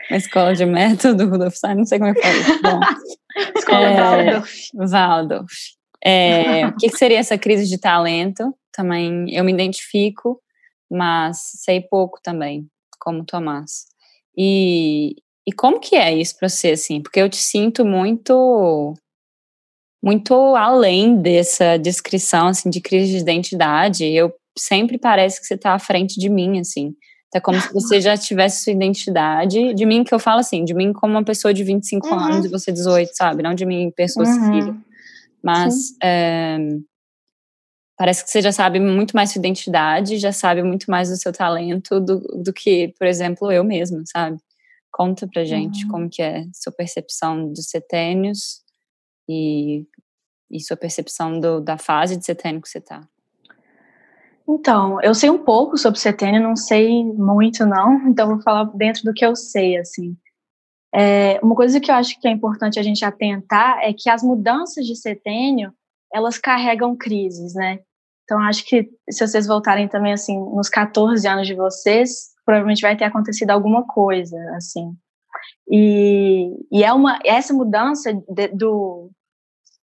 [0.09, 2.61] A escola de método do Rudolf Steiner, não sei como é que fala.
[2.63, 2.79] Bom,
[3.57, 4.41] escola é,
[4.73, 5.53] Waldorf.
[6.03, 8.55] É, o que seria essa crise de talento?
[8.71, 10.41] Também eu me identifico,
[10.89, 12.67] mas sei pouco também,
[12.99, 13.87] como Tomás.
[14.37, 17.01] E, e como que é isso para você, assim?
[17.01, 18.93] Porque eu te sinto muito
[20.07, 24.05] muito além dessa descrição assim de crise de identidade.
[24.05, 26.95] Eu sempre parece que você está à frente de mim, assim.
[27.29, 30.73] Tá como se você já tivesse sua identidade, de mim que eu falo assim, de
[30.73, 32.13] mim como uma pessoa de 25 uhum.
[32.17, 33.43] anos e você 18, sabe?
[33.43, 34.53] Não de mim, pessoa uhum.
[34.53, 34.77] filha.
[35.43, 36.57] Mas é,
[37.97, 41.33] parece que você já sabe muito mais sua identidade, já sabe muito mais do seu
[41.33, 44.37] talento do, do que, por exemplo, eu mesma, sabe?
[44.89, 45.91] Conta pra gente uhum.
[45.91, 48.65] como que é sua percepção dos setênios
[49.29, 49.85] e,
[50.49, 53.01] e sua percepção do, da fase de setênio que você tá.
[54.47, 59.03] Então, eu sei um pouco sobre setênio, não sei muito não, então vou falar dentro
[59.03, 60.15] do que eu sei, assim.
[60.95, 64.23] É, uma coisa que eu acho que é importante a gente atentar é que as
[64.23, 65.73] mudanças de setênio,
[66.13, 67.79] elas carregam crises, né?
[68.23, 72.95] Então, acho que se vocês voltarem também, assim, nos 14 anos de vocês, provavelmente vai
[72.95, 74.93] ter acontecido alguma coisa, assim.
[75.69, 79.11] E, e é uma, essa mudança de, do,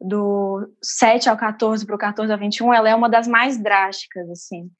[0.00, 4.28] do 7 ao 14 para o 14 ao 21, ela é uma das mais drásticas,
[4.30, 4.70] assim.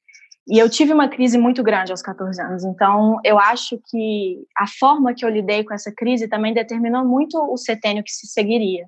[0.47, 4.65] E eu tive uma crise muito grande aos 14 anos, então eu acho que a
[4.67, 8.87] forma que eu lidei com essa crise também determinou muito o setênio que se seguiria,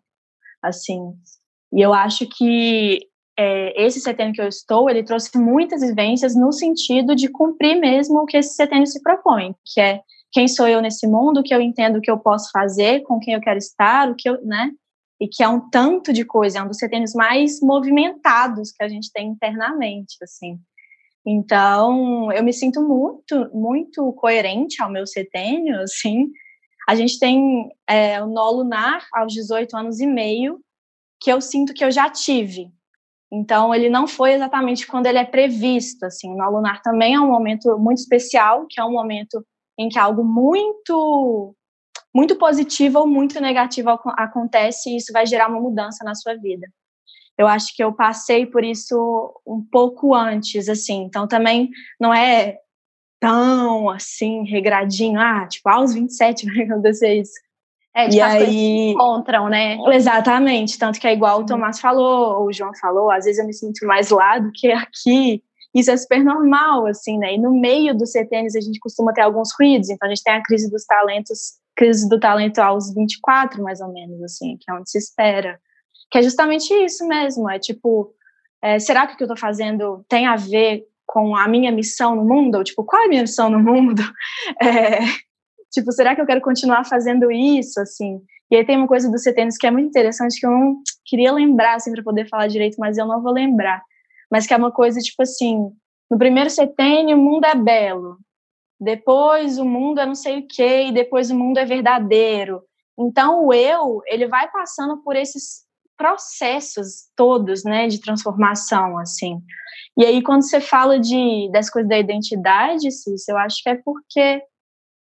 [0.61, 1.13] assim.
[1.71, 3.07] E eu acho que
[3.37, 8.19] é, esse setênio que eu estou, ele trouxe muitas vivências no sentido de cumprir mesmo
[8.19, 11.53] o que esse setênio se propõe, que é quem sou eu nesse mundo, o que
[11.53, 14.71] eu entendo que eu posso fazer, com quem eu quero estar, o que eu, né?
[15.23, 18.89] E que é um tanto de coisa, é um dos setênios mais movimentados que a
[18.89, 20.59] gente tem internamente, assim.
[21.25, 26.29] Então, eu me sinto muito, muito coerente ao meu setênio, assim.
[26.89, 30.59] A gente tem é, o nó lunar aos 18 anos e meio,
[31.21, 32.67] que eu sinto que eu já tive.
[33.31, 36.33] Então, ele não foi exatamente quando ele é previsto, assim.
[36.33, 39.41] O nó lunar também é um momento muito especial, que é um momento
[39.79, 41.55] em que algo muito
[42.13, 46.67] muito positivo ou muito negativo acontece e isso vai gerar uma mudança na sua vida
[47.37, 51.03] eu acho que eu passei por isso um pouco antes, assim.
[51.03, 52.57] Então também não é
[53.19, 57.33] tão assim regradinho, ah, tipo, aos 27 vai acontecer isso.
[57.95, 59.77] É, tipo, e aí se encontram, né?
[59.93, 61.45] Exatamente, tanto que é igual o.
[61.45, 65.43] Tomás falou, o João falou, às vezes eu me sinto mais lá do que aqui.
[65.75, 67.33] Isso é super normal, assim, né?
[67.33, 70.33] E no meio do CTNs a gente costuma ter alguns ruídos, então a gente tem
[70.33, 74.73] a crise dos talentos, crise do talento aos 24, mais ou menos, assim, que é
[74.73, 75.59] onde se espera.
[76.11, 78.13] Que é justamente isso mesmo, é tipo,
[78.61, 82.15] é, será que o que eu estou fazendo tem a ver com a minha missão
[82.15, 82.55] no mundo?
[82.55, 84.01] Ou, tipo, qual é a minha missão no mundo?
[84.61, 84.99] É,
[85.71, 88.21] tipo, será que eu quero continuar fazendo isso, assim?
[88.51, 91.31] E aí tem uma coisa do CTNs que é muito interessante, que eu não queria
[91.31, 93.81] lembrar, assim, para poder falar direito, mas eu não vou lembrar.
[94.29, 95.71] Mas que é uma coisa, tipo assim,
[96.09, 98.17] no primeiro setênio o mundo é belo,
[98.83, 102.61] depois o mundo é não sei o quê, e depois o mundo é verdadeiro.
[102.99, 105.63] Então o eu, ele vai passando por esses
[105.97, 109.41] processos todos, né, de transformação, assim.
[109.97, 113.75] E aí, quando você fala de, dessa coisa da identidade, Cis, eu acho que é
[113.75, 114.41] porque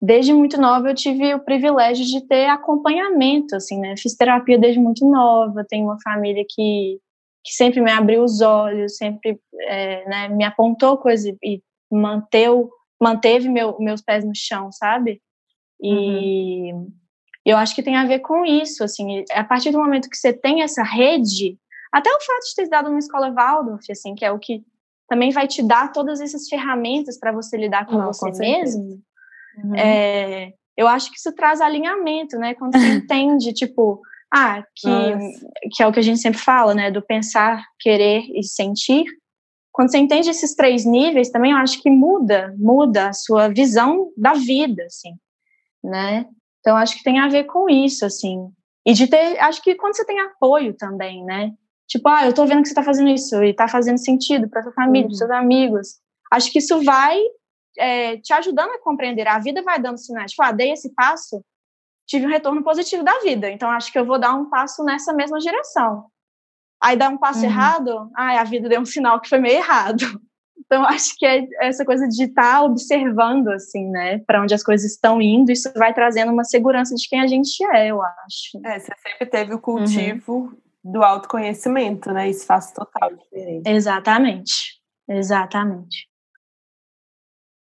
[0.01, 4.81] desde muito nova eu tive o privilégio de ter acompanhamento, assim, né, fiz terapia desde
[4.81, 6.99] muito nova, tenho uma família que,
[7.45, 11.61] que sempre me abriu os olhos, sempre, é, né, me apontou coisas e
[11.91, 15.21] manteu, manteve meu, meus pés no chão, sabe?
[15.81, 16.93] E uhum.
[17.45, 20.33] eu acho que tem a ver com isso, assim, a partir do momento que você
[20.33, 21.57] tem essa rede,
[21.93, 24.65] até o fato de ter dado uma escola Waldorf, assim, que é o que
[25.09, 29.03] também vai te dar todas essas ferramentas para você lidar com Não, você com mesmo.
[29.65, 29.75] Uhum.
[29.75, 32.55] É, eu acho que isso traz alinhamento, né?
[32.55, 34.01] Quando você entende, tipo,
[34.33, 34.89] ah, que,
[35.75, 36.91] que é o que a gente sempre fala, né?
[36.91, 39.05] Do pensar, querer e sentir.
[39.79, 44.13] Quando você entende esses três níveis, também eu acho que muda, muda a sua visão
[44.17, 45.13] da vida, assim,
[45.85, 46.27] né?
[46.59, 48.51] Então, acho que tem a ver com isso, assim.
[48.85, 51.53] E de ter, acho que quando você tem apoio também, né?
[51.87, 54.65] Tipo, ah, eu tô vendo que você tá fazendo isso e tá fazendo sentido para
[54.65, 55.11] sua família, uhum.
[55.11, 55.89] para seus amigos.
[56.33, 57.17] Acho que isso vai
[57.79, 59.29] é, te ajudando a compreender.
[59.29, 60.33] A vida vai dando sinais.
[60.33, 61.41] Tipo, ah, dei esse passo,
[62.05, 63.49] tive um retorno positivo da vida.
[63.49, 66.07] Então, acho que eu vou dar um passo nessa mesma direção.
[66.81, 67.47] Aí dá um passo uhum.
[67.47, 70.05] errado, ah, a vida deu um sinal que foi meio errado.
[70.71, 74.63] Então, acho que é essa coisa de estar tá observando, assim, né, para onde as
[74.63, 78.61] coisas estão indo, isso vai trazendo uma segurança de quem a gente é, eu acho.
[78.67, 80.93] É, você sempre teve o cultivo uhum.
[80.93, 82.29] do autoconhecimento, né?
[82.29, 83.71] Isso faz total diferença.
[83.71, 86.07] Exatamente, exatamente.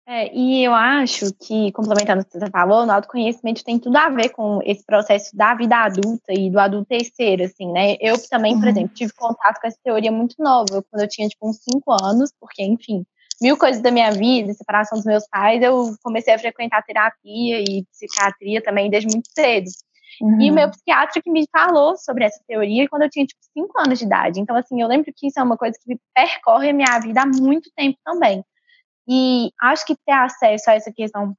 [0.06, 4.10] É, e eu acho que, complementando o que você falou, o autoconhecimento tem tudo a
[4.10, 7.96] ver com esse processo da vida adulta e do adultecer, assim, né?
[8.00, 8.70] Eu também, por uhum.
[8.70, 12.30] exemplo, tive contato com essa teoria muito nova, quando eu tinha, tipo, uns cinco anos,
[12.38, 13.06] porque, enfim,
[13.40, 17.84] mil coisas da minha vida, separação dos meus pais, eu comecei a frequentar terapia e
[17.90, 19.70] psiquiatria também desde muito cedo.
[20.20, 20.40] Uhum.
[20.40, 23.80] E o meu psiquiatra que me falou sobre essa teoria quando eu tinha, tipo, cinco
[23.80, 24.38] anos de idade.
[24.38, 27.26] Então, assim, eu lembro que isso é uma coisa que percorre a minha vida há
[27.26, 28.44] muito tempo também.
[29.08, 31.36] E acho que ter acesso a essa questão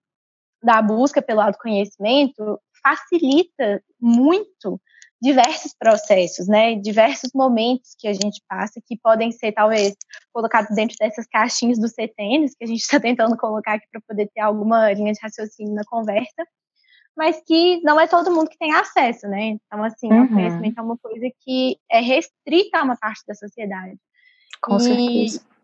[0.64, 4.80] da busca pelo autoconhecimento facilita muito
[5.22, 6.76] diversos processos, né?
[6.76, 9.96] Diversos momentos que a gente passa que podem ser talvez
[10.32, 14.30] colocados dentro dessas caixinhas dos CTNs que a gente está tentando colocar aqui para poder
[14.34, 16.46] ter alguma linha de raciocínio na conversa,
[17.18, 19.56] mas que não é todo mundo que tem acesso, né?
[19.56, 20.26] Então, assim, uhum.
[20.26, 23.98] o conhecimento é uma coisa que é restrita a uma parte da sociedade.
[24.62, 25.55] Com e certeza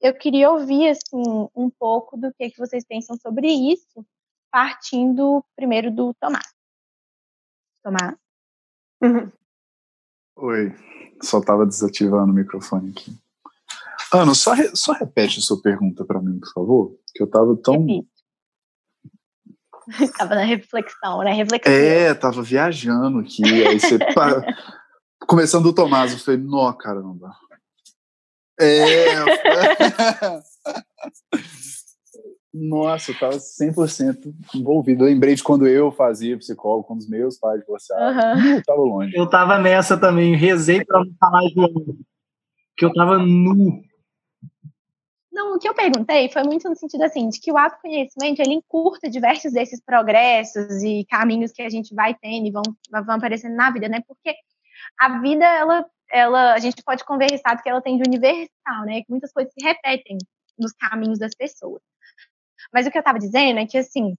[0.00, 4.04] eu queria ouvir assim um pouco do que, que vocês pensam sobre isso,
[4.50, 6.52] partindo primeiro do Tomás.
[7.82, 8.16] Tomás?
[9.02, 9.30] Uhum.
[10.36, 10.74] Oi,
[11.22, 13.16] só estava desativando o microfone aqui.
[14.12, 17.56] Ana, só, re, só repete a sua pergunta para mim, por favor, que eu estava
[17.56, 17.86] tão.
[20.00, 21.32] Estava na reflexão, né?
[21.32, 21.72] Reflexão.
[21.72, 23.42] É, tava viajando aqui.
[23.66, 23.98] Aí você.
[25.26, 27.34] Começando do Tomás, eu falei, nó, caramba.
[28.58, 29.06] É.
[32.58, 35.04] Nossa, eu tava 100% envolvido.
[35.04, 38.06] Eu lembrei de quando eu fazia psicólogo, quando os meus pais divorciaram.
[38.06, 38.54] Uhum.
[38.54, 39.14] Eu tava longe.
[39.14, 41.54] Eu tava nessa também, rezei pra não falar de
[42.76, 43.82] que eu tava nu.
[45.30, 48.54] Não, o que eu perguntei foi muito no sentido assim, de que o autoconhecimento, ele
[48.54, 53.54] encurta diversos desses progressos e caminhos que a gente vai tendo e vão, vão aparecendo
[53.54, 54.00] na vida, né?
[54.08, 54.34] Porque
[54.98, 59.02] a vida, ela ela, a gente pode conversar que ela tem de universal, né?
[59.02, 60.18] Que muitas coisas se repetem
[60.58, 61.82] nos caminhos das pessoas.
[62.72, 64.14] Mas o que eu estava dizendo é que, assim,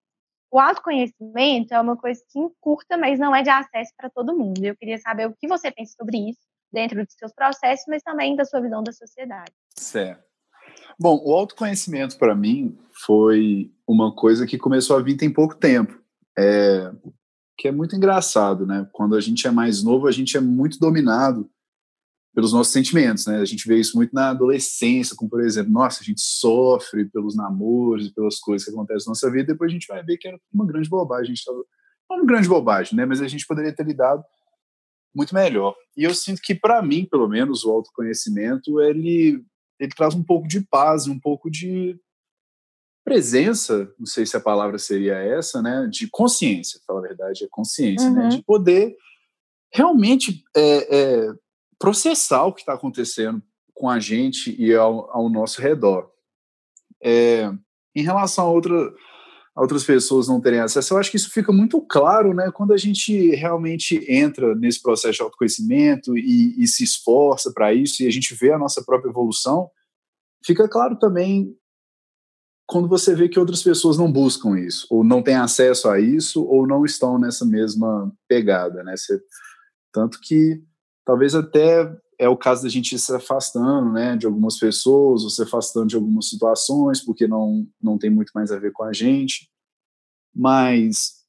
[0.52, 4.64] o autoconhecimento é uma coisa que encurta, mas não é de acesso para todo mundo.
[4.64, 6.40] Eu queria saber o que você pensa sobre isso,
[6.72, 9.52] dentro dos seus processos, mas também da sua visão da sociedade.
[9.76, 10.24] Certo.
[11.00, 16.02] Bom, o autoconhecimento, para mim, foi uma coisa que começou a vir tem pouco tempo.
[16.38, 16.92] É,
[17.58, 18.88] que é muito engraçado, né?
[18.92, 21.50] Quando a gente é mais novo, a gente é muito dominado
[22.38, 23.40] pelos nossos sentimentos, né?
[23.40, 27.36] A gente vê isso muito na adolescência, como por exemplo, nossa, a gente sofre pelos
[27.36, 30.40] namoros, pelas coisas que acontecem na nossa vida, depois a gente vai ver que era
[30.54, 31.58] uma grande bobagem, a gente tava,
[32.08, 33.08] não uma grande bobagem, né?
[33.08, 34.24] Mas a gente poderia ter lidado
[35.16, 35.74] muito melhor.
[35.98, 39.44] E eu sinto que para mim, pelo menos, o autoconhecimento ele
[39.80, 42.00] ele traz um pouco de paz, um pouco de
[43.04, 45.90] presença, não sei se a palavra seria essa, né?
[45.92, 48.16] De consciência, para a verdade, é consciência, né?
[48.16, 48.30] uhum.
[48.30, 48.36] né?
[48.36, 48.96] De poder
[49.74, 51.34] realmente é, é,
[51.80, 53.42] processar o que está acontecendo
[53.74, 56.10] com a gente e ao, ao nosso redor.
[57.04, 57.52] É,
[57.96, 58.76] em relação a, outra,
[59.56, 62.74] a outras pessoas não terem acesso, eu acho que isso fica muito claro né, quando
[62.74, 68.08] a gente realmente entra nesse processo de autoconhecimento e, e se esforça para isso e
[68.08, 69.70] a gente vê a nossa própria evolução.
[70.44, 71.56] Fica claro também
[72.68, 76.44] quando você vê que outras pessoas não buscam isso, ou não têm acesso a isso,
[76.44, 78.96] ou não estão nessa mesma pegada, né?
[78.98, 79.22] Você,
[79.94, 80.62] tanto que
[81.08, 81.90] talvez até
[82.20, 85.96] é o caso da gente se afastando, né, de algumas pessoas, ou se afastando de
[85.96, 89.50] algumas situações, porque não, não tem muito mais a ver com a gente.
[90.36, 91.24] Mas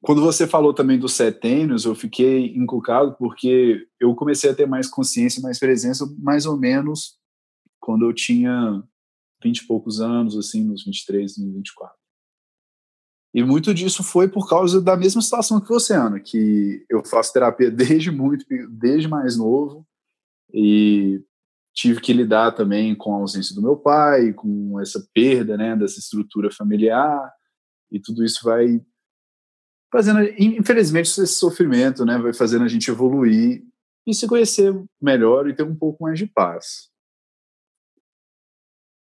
[0.00, 4.88] quando você falou também dos setênios, eu fiquei inculcado porque eu comecei a ter mais
[4.88, 7.18] consciência, mais presença, mais ou menos
[7.78, 8.82] quando eu tinha
[9.44, 12.01] 20 e poucos anos, assim, nos 23, nos 24.
[13.34, 17.32] E muito disso foi por causa da mesma situação que você, Ana, que eu faço
[17.32, 19.86] terapia desde muito, desde mais novo,
[20.52, 21.22] e
[21.74, 25.98] tive que lidar também com a ausência do meu pai, com essa perda, né, dessa
[25.98, 27.32] estrutura familiar,
[27.90, 28.84] e tudo isso vai
[29.90, 33.62] fazendo, infelizmente, esse sofrimento, né, vai fazendo a gente evoluir
[34.06, 36.90] e se conhecer melhor e ter um pouco mais de paz.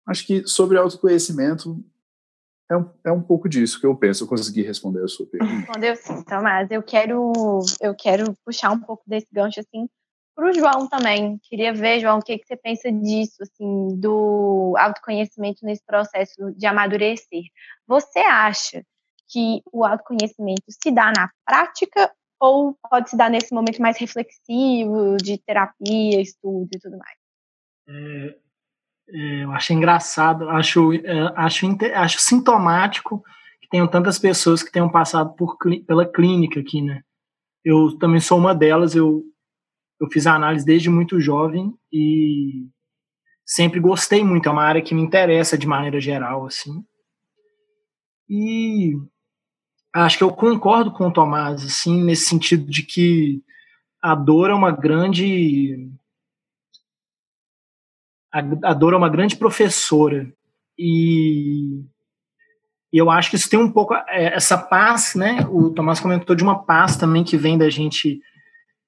[0.08, 1.84] Acho que sobre autoconhecimento
[2.72, 4.24] é um, é um pouco disso que eu penso.
[4.24, 5.53] Eu consegui responder a sua pergunta.
[5.53, 6.72] Respondeu sim, Tomás.
[6.72, 7.34] Eu quero,
[7.82, 9.89] eu quero puxar um pouco desse gancho assim
[10.34, 11.38] para o João também.
[11.43, 16.65] Queria ver, João, o que, que você pensa disso, assim, do autoconhecimento nesse processo de
[16.65, 17.43] amadurecer.
[17.86, 18.82] Você acha
[19.28, 22.09] que o autoconhecimento se dá na prática
[22.39, 27.17] ou pode se dar nesse momento mais reflexivo de terapia, estudo e tudo mais?
[27.89, 28.36] É,
[29.14, 33.24] é, eu acho engraçado, acho, é, acho, acho sintomático
[33.62, 37.01] que tenham tantas pessoas que tenham passado por, pela clínica aqui, né?
[37.64, 39.24] Eu também sou uma delas, eu,
[39.99, 42.68] eu fiz a análise desde muito jovem e
[43.45, 46.84] sempre gostei muito, é uma área que me interessa de maneira geral, assim.
[48.30, 48.93] E
[49.93, 53.43] acho que eu concordo com o Tomás, assim, nesse sentido de que
[54.01, 55.91] a dor é uma grande
[58.32, 60.32] a, dor é uma grande professora
[60.78, 61.84] e,
[62.92, 65.46] e eu acho que isso tem um pouco é, essa paz, né?
[65.50, 68.22] O Tomás comentou de uma paz também que vem da gente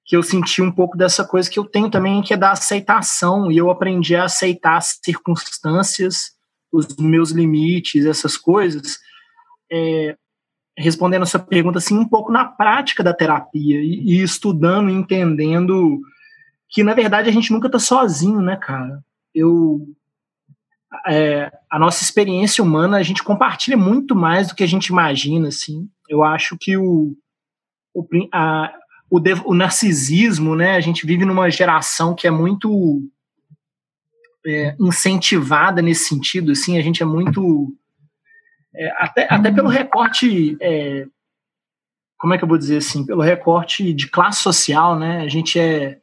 [0.06, 3.50] que eu senti um pouco dessa coisa que eu tenho também que é da aceitação
[3.50, 6.32] e eu aprendi a aceitar as circunstâncias,
[6.70, 8.98] os meus limites, essas coisas.
[9.72, 10.16] É,
[10.76, 16.00] respondendo a sua pergunta, assim, um pouco na prática da terapia e, e estudando, entendendo
[16.68, 19.02] que, na verdade, a gente nunca tá sozinho, né, cara?
[19.34, 19.86] Eu...
[21.08, 25.48] É, a nossa experiência humana, a gente compartilha muito mais do que a gente imagina,
[25.48, 25.88] assim.
[26.08, 27.16] Eu acho que o,
[27.92, 28.72] o, a,
[29.10, 33.02] o, o narcisismo, né, a gente vive numa geração que é muito
[34.46, 37.74] é, incentivada nesse sentido, assim, a gente é muito
[38.74, 41.06] é, até, até pelo recorte, é,
[42.18, 45.20] como é que eu vou dizer assim, pelo recorte de classe social, né?
[45.20, 45.98] A gente é,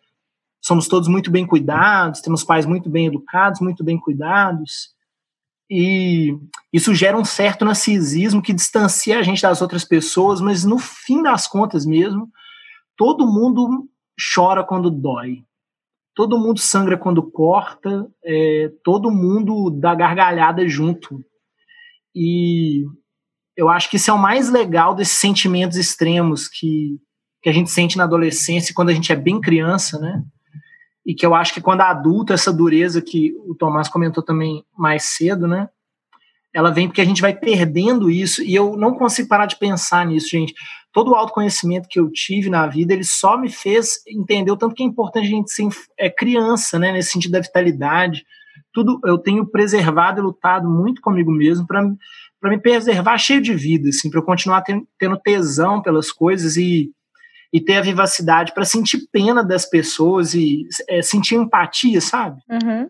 [0.61, 4.93] somos todos muito bem cuidados, temos pais muito bem educados, muito bem cuidados,
[5.73, 6.37] e
[6.73, 11.23] isso gera um certo narcisismo que distancia a gente das outras pessoas, mas no fim
[11.23, 12.29] das contas mesmo,
[12.97, 13.87] todo mundo
[14.35, 15.45] chora quando dói.
[16.13, 21.23] Todo mundo sangra quando corta, é, todo mundo dá gargalhada junto.
[22.13, 22.83] E
[23.55, 26.99] eu acho que isso é o mais legal desses sentimentos extremos que,
[27.41, 30.21] que a gente sente na adolescência quando a gente é bem criança, né?
[31.05, 35.05] E que eu acho que quando adulto, essa dureza que o Tomás comentou também mais
[35.05, 35.67] cedo, né?
[36.53, 40.05] Ela vem porque a gente vai perdendo isso e eu não consigo parar de pensar
[40.05, 40.53] nisso, gente.
[40.91, 44.75] Todo o autoconhecimento que eu tive na vida, ele só me fez entender o tanto
[44.75, 46.91] que é importante a gente ser é, criança, né?
[46.91, 48.25] Nesse sentido da vitalidade,
[48.73, 51.83] tudo eu tenho preservado e lutado muito comigo mesmo para
[52.41, 56.91] para me preservar cheio de vida, assim, para eu continuar tendo, tesão pelas coisas e,
[57.53, 62.41] e ter a vivacidade para sentir pena das pessoas e é, sentir empatia, sabe?
[62.49, 62.87] Uhum.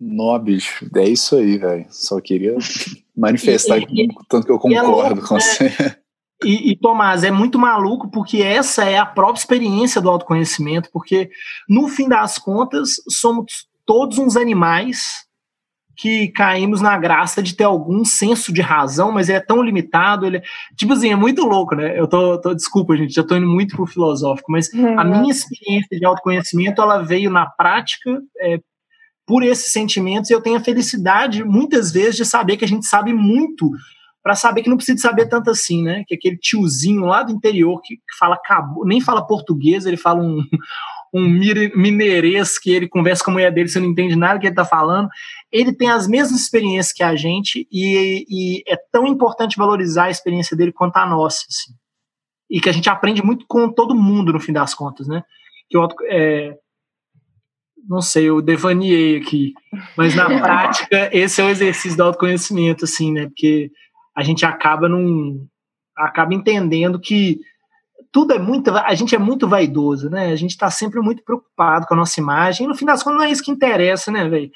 [0.00, 1.86] Nó, bicho, é isso aí, velho.
[1.90, 2.56] Só queria
[3.16, 5.96] manifestar e, e, tanto que eu é concordo é com você.
[6.42, 11.30] E, e, Tomás, é muito maluco porque essa é a própria experiência do autoconhecimento, porque
[11.68, 15.28] no fim das contas somos todos uns animais
[16.00, 20.24] que caímos na graça de ter algum senso de razão, mas ele é tão limitado,
[20.24, 20.42] ele é,
[20.74, 21.98] tipo assim, é muito louco, né?
[21.98, 24.98] Eu tô, tô desculpa, gente, já tô indo muito pro filosófico, mas uhum.
[24.98, 28.58] a minha experiência de autoconhecimento, ela veio na prática é,
[29.26, 32.86] por esses sentimentos e eu tenho a felicidade, muitas vezes, de saber que a gente
[32.86, 33.70] sabe muito
[34.22, 36.02] para saber que não precisa saber tanto assim, né?
[36.06, 38.38] Que aquele tiozinho lá do interior que, que fala
[38.84, 40.42] nem fala português, ele fala um,
[41.12, 44.52] um mineirês que ele conversa com a mulher dele, você não entende nada que ele
[44.52, 45.08] está falando.
[45.50, 50.10] Ele tem as mesmas experiências que a gente e, e, é tão importante valorizar a
[50.10, 51.44] experiência dele quanto a nossa.
[51.48, 51.72] Assim.
[52.48, 55.22] E que a gente aprende muito com todo mundo, no fim das contas, né?
[55.68, 56.56] Que eu, é,
[57.88, 59.52] não sei, eu devaniei aqui,
[59.96, 63.26] mas na prática esse é o exercício do autoconhecimento, assim, né?
[63.26, 63.70] Porque
[64.16, 65.46] a gente acaba num
[65.96, 67.40] acaba entendendo que
[68.12, 68.70] tudo é muito.
[68.70, 70.32] A gente é muito vaidoso, né?
[70.32, 72.64] A gente está sempre muito preocupado com a nossa imagem.
[72.64, 74.50] E no fim das contas, não é isso que interessa, né, velho?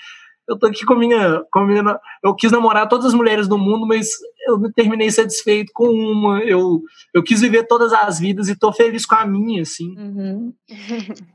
[0.47, 2.01] Eu tô aqui com a, minha, com a minha.
[2.23, 4.09] Eu quis namorar todas as mulheres do mundo, mas
[4.47, 6.41] eu terminei satisfeito com uma.
[6.41, 6.83] Eu,
[7.15, 9.95] eu quis viver todas as vidas e tô feliz com a minha, assim.
[9.97, 10.55] Uhum.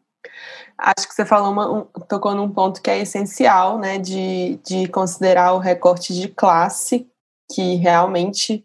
[0.78, 4.88] Acho que você falou uma, um, tocou num ponto que é essencial, né, de, de
[4.88, 7.06] considerar o recorte de classe,
[7.52, 8.64] que realmente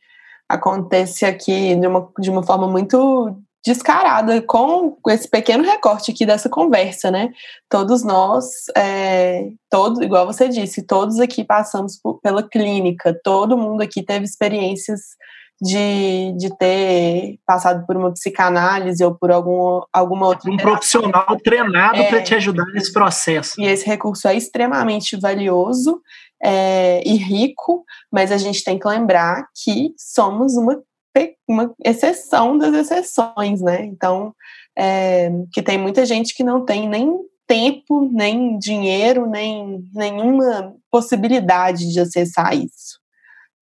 [0.49, 6.49] acontece aqui de uma, de uma forma muito descarada com esse pequeno recorte aqui dessa
[6.51, 7.31] conversa, né?
[7.69, 8.45] Todos nós,
[8.77, 14.27] é, todos, igual você disse, todos aqui passamos por, pela clínica, todo mundo aqui teve
[14.27, 15.01] experiências
[15.63, 20.51] de, de ter passado por uma psicanálise ou por algum, alguma outra.
[20.51, 23.59] Um profissional treinado é, para te ajudar nesse processo.
[23.59, 26.03] E esse recurso é extremamente valioso
[26.43, 30.83] é, e rico, mas a gente tem que lembrar que somos uma
[31.49, 33.85] uma exceção das exceções, né?
[33.85, 34.35] Então,
[34.77, 41.93] é, que tem muita gente que não tem nem tempo, nem dinheiro, nem nenhuma possibilidade
[41.93, 42.99] de acessar isso.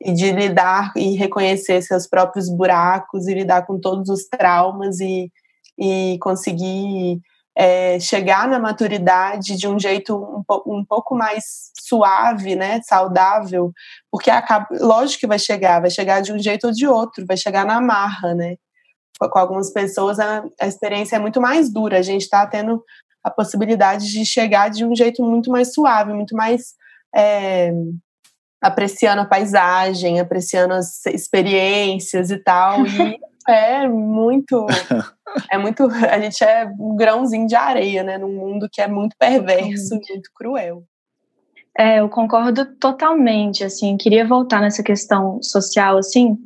[0.00, 5.30] E de lidar e reconhecer seus próprios buracos e lidar com todos os traumas e,
[5.78, 7.20] e conseguir
[7.56, 13.72] é, chegar na maturidade de um jeito um, um, pouco mais suave, né, saudável,
[14.10, 17.36] porque acaba, lógico que vai chegar, vai chegar de um jeito ou de outro, vai
[17.36, 18.56] chegar na marra, né?
[19.18, 22.82] Com algumas pessoas a, a experiência é muito mais dura, a gente está tendo
[23.22, 26.74] a possibilidade de chegar de um jeito muito mais suave, muito mais
[27.14, 27.72] é,
[28.60, 34.66] apreciando a paisagem, apreciando as experiências e tal, e É muito.
[35.50, 35.84] É muito.
[35.84, 38.18] A gente é um grãozinho de areia, né?
[38.18, 40.84] Num mundo que é muito perverso, muito cruel.
[41.76, 46.36] É, eu concordo totalmente, assim, queria voltar nessa questão social, assim,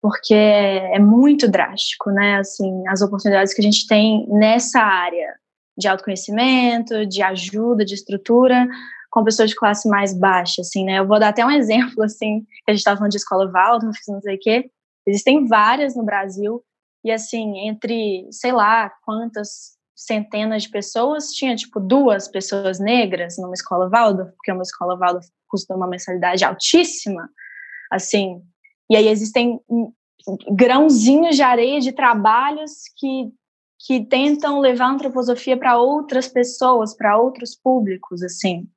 [0.00, 5.34] porque é, muito drástico, né, assim, as oportunidades que a gente tem nessa área
[5.76, 8.66] de autoconhecimento, de ajuda, de estrutura,
[9.10, 12.40] com pessoas de classe mais baixa, assim, né, eu vou dar até um exemplo, assim,
[12.64, 14.70] que a gente estava falando de escola Waldorf, não sei o quê,
[15.06, 16.62] Existem várias no Brasil,
[17.04, 23.54] e assim, entre sei lá quantas centenas de pessoas, tinha tipo duas pessoas negras numa
[23.54, 27.28] escola Waldorf, porque uma escola Waldorf custa uma mensalidade altíssima,
[27.90, 28.42] assim,
[28.88, 29.60] e aí existem
[30.50, 33.30] grãozinhos de areia de trabalhos que,
[33.86, 38.68] que tentam levar a antroposofia para outras pessoas, para outros públicos, assim.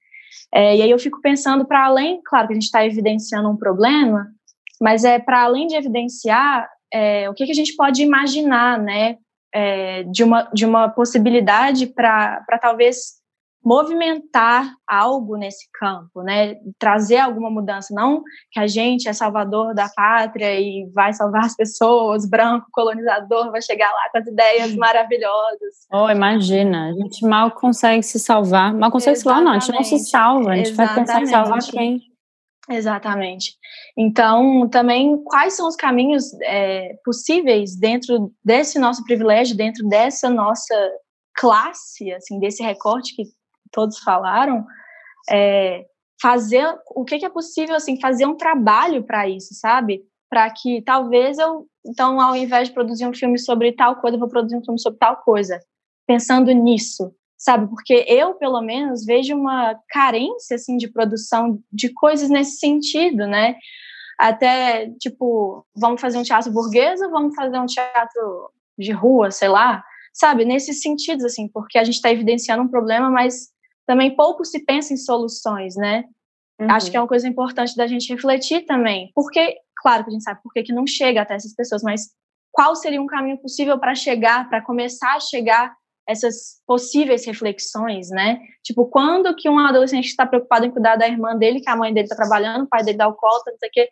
[0.53, 3.57] É, e aí eu fico pensando para além, claro que a gente está evidenciando um
[3.57, 4.31] problema,
[4.81, 9.17] mas é para além de evidenciar é, o que, que, a gente pode imaginar, né,
[9.53, 13.23] é, de, uma, de uma possibilidade para talvez
[13.65, 18.21] movimentar algo nesse campo, né, trazer alguma mudança, não
[18.51, 23.61] que a gente é salvador da pátria e vai salvar as pessoas, branco, colonizador, vai
[23.61, 25.87] chegar lá com as ideias maravilhosas.
[25.91, 29.17] Oh, imagina, a gente mal consegue se salvar, mal consegue Exatamente.
[29.17, 30.95] se salvar, não, a gente não se salva, a gente Exatamente.
[30.95, 32.12] vai pensar em salvar quem?
[32.69, 33.57] Exatamente.
[33.97, 40.73] Então, também, quais são os caminhos é, possíveis dentro desse nosso privilégio, dentro dessa nossa
[41.35, 43.23] classe, assim, desse recorte que
[43.71, 44.65] todos falaram,
[45.29, 45.85] é,
[46.21, 50.01] fazer o que, que, é possível, assim, fazer um trabalho para isso, sabe?
[50.29, 54.19] Para que talvez eu, então, ao invés de produzir um filme sobre tal coisa, eu
[54.19, 55.59] vou produzir um filme sobre tal coisa,
[56.07, 57.13] pensando nisso,
[57.43, 57.67] sabe?
[57.67, 63.57] Porque eu, pelo menos, vejo uma carência, assim, de produção de coisas nesse sentido, né?
[64.17, 69.49] Até, tipo, vamos fazer um teatro burguês ou vamos fazer um teatro de rua, sei
[69.49, 69.83] lá?
[70.13, 70.45] Sabe?
[70.45, 73.49] Nesses sentidos, assim, porque a gente está evidenciando um problema, mas
[73.85, 76.05] também pouco se pensa em soluções, né?
[76.61, 76.71] Uhum.
[76.71, 79.11] Acho que é uma coisa importante da gente refletir também.
[79.13, 82.09] Porque, claro que a gente sabe por que não chega até essas pessoas, mas
[82.53, 85.75] qual seria um caminho possível para chegar, para começar a chegar
[86.07, 88.39] essas possíveis reflexões, né?
[88.63, 91.93] Tipo, quando que um adolescente está preocupado em cuidar da irmã dele, que a mãe
[91.93, 93.89] dele está trabalhando, o pai dele dá o colo, não sei o quê,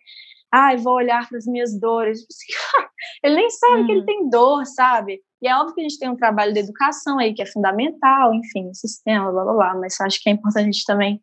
[0.51, 2.25] ai, vou olhar para as minhas dores.
[3.23, 4.05] ele nem sabe que ele uhum.
[4.05, 5.21] tem dor, sabe?
[5.41, 8.33] E é óbvio que a gente tem um trabalho de educação aí que é fundamental,
[8.33, 11.21] enfim, sistema, blá blá blá, mas acho que é importante a gente também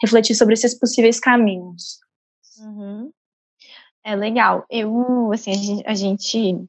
[0.00, 1.98] refletir sobre esses possíveis caminhos.
[2.60, 3.10] Uhum.
[4.04, 4.64] É legal.
[4.70, 6.68] Eu, assim, a gente, a gente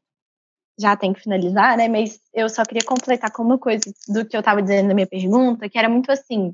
[0.78, 1.88] já tem que finalizar, né?
[1.88, 5.08] Mas eu só queria completar com uma coisa do que eu estava dizendo na minha
[5.08, 6.54] pergunta, que era muito assim.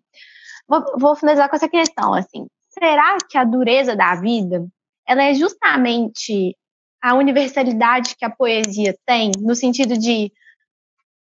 [0.68, 2.48] Vou, vou, finalizar com essa questão, assim.
[2.70, 4.66] Será que a dureza da vida,
[5.06, 6.56] ela é justamente
[7.02, 10.32] a universalidade que a poesia tem, no sentido de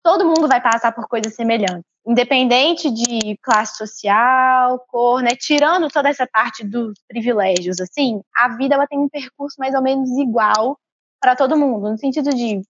[0.02, 5.30] todo mundo vai passar por coisas semelhantes, independente de classe social, cor, né?
[5.34, 9.82] Tirando toda essa parte dos privilégios, assim, a vida ela tem um percurso mais ou
[9.82, 10.78] menos igual
[11.22, 12.60] para todo mundo, no sentido de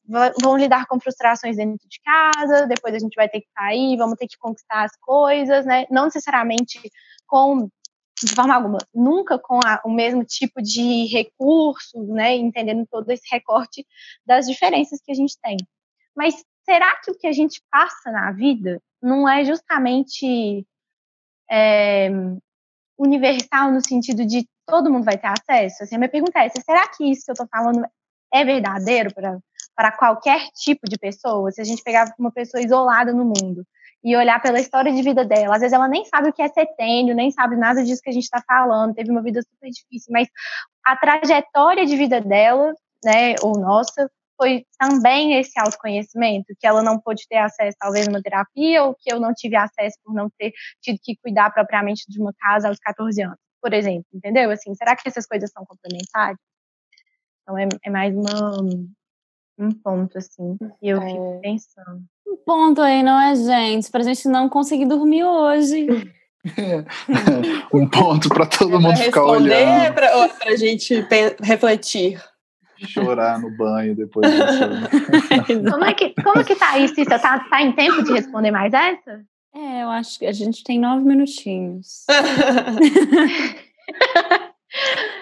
[0.43, 4.19] vão lidar com frustrações dentro de casa, depois a gente vai ter que sair, vamos
[4.19, 5.87] ter que conquistar as coisas, né?
[5.91, 6.79] Não necessariamente
[7.27, 7.67] com
[8.23, 12.37] de forma alguma, nunca com a, o mesmo tipo de recursos, né?
[12.37, 13.87] Entendendo todo esse recorte
[14.27, 15.57] das diferenças que a gente tem.
[16.15, 20.67] Mas será que o que a gente passa na vida não é justamente
[21.51, 22.11] é,
[22.99, 25.85] universal no sentido de todo mundo vai ter acesso?
[25.85, 27.83] Assim, a minha pergunta é essa, será que isso que eu estou falando
[28.33, 29.11] é verdadeiro
[29.75, 31.51] para qualquer tipo de pessoa?
[31.51, 33.65] Se a gente pegar uma pessoa isolada no mundo
[34.05, 36.49] e olhar pela história de vida dela, às vezes ela nem sabe o que é
[36.49, 40.13] setênio, nem sabe nada disso que a gente está falando, teve uma vida super difícil,
[40.13, 40.29] mas
[40.85, 42.75] a trajetória de vida dela,
[43.05, 48.11] né, ou nossa, foi também esse autoconhecimento, que ela não pôde ter acesso talvez a
[48.11, 52.05] uma terapia, ou que eu não tive acesso por não ter tido que cuidar propriamente
[52.09, 54.51] de uma casa aos 14 anos, por exemplo, entendeu?
[54.51, 56.39] Assim, será que essas coisas são complementares?
[57.43, 58.63] Então é, é mais uma,
[59.59, 61.07] um ponto, assim, e eu é.
[61.07, 62.03] fico pensando.
[62.27, 63.91] Um ponto aí, não é, gente?
[63.91, 65.87] Pra gente não conseguir dormir hoje.
[67.73, 69.53] um ponto para todo mundo ficar olhando.
[69.53, 71.07] É pra, pra gente
[71.41, 72.21] refletir
[72.87, 75.71] chorar no banho depois disso.
[75.71, 77.19] como, é que, como que tá isso, Cissa?
[77.19, 79.25] Tá, tá em tempo de responder mais essa?
[79.55, 82.05] É, eu acho que a gente tem nove minutinhos.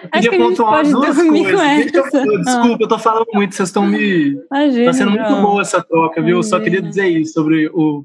[0.02, 1.94] Eu queria pontuar duas coisas.
[1.94, 4.38] Eu, desculpa, eu tô falando muito, vocês estão me.
[4.50, 6.36] Imagina, tá sendo muito boa essa troca, viu?
[6.36, 8.04] Eu só queria dizer isso sobre o,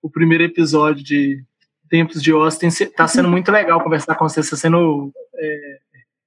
[0.00, 1.42] o primeiro episódio de
[1.90, 2.68] Tempos de Austin.
[2.96, 5.78] Tá sendo muito legal conversar com vocês, tá sendo é,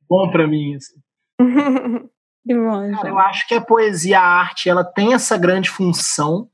[0.10, 0.76] bom para mim.
[0.76, 0.96] Assim.
[2.48, 6.50] Cara, eu acho que a poesia, a arte, ela tem essa grande função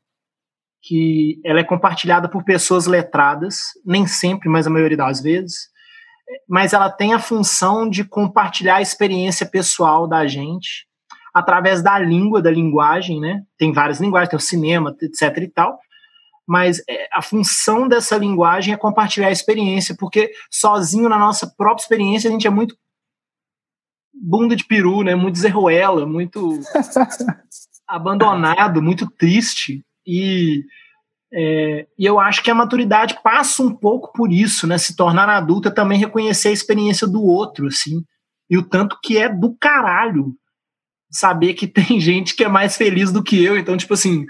[0.82, 5.70] que ela é compartilhada por pessoas letradas, nem sempre, mas a maioria das vezes,
[6.48, 10.88] mas ela tem a função de compartilhar a experiência pessoal da gente
[11.34, 13.42] através da língua, da linguagem, né?
[13.58, 15.80] Tem várias linguagens, tem o cinema, etc e tal,
[16.48, 21.84] mas é, a função dessa linguagem é compartilhar a experiência, porque sozinho na nossa própria
[21.84, 22.76] experiência a gente é muito
[24.14, 25.16] bunda de peru, né?
[25.16, 26.60] Muito zerruela, muito
[27.88, 29.84] abandonado, muito triste.
[30.06, 30.64] E,
[31.36, 34.78] é, e eu acho que a maturidade passa um pouco por isso, né?
[34.78, 38.04] Se tornar adulta também reconhecer a experiência do outro, assim.
[38.48, 40.36] E o tanto que é do caralho
[41.10, 43.58] saber que tem gente que é mais feliz do que eu.
[43.58, 44.26] Então, tipo assim,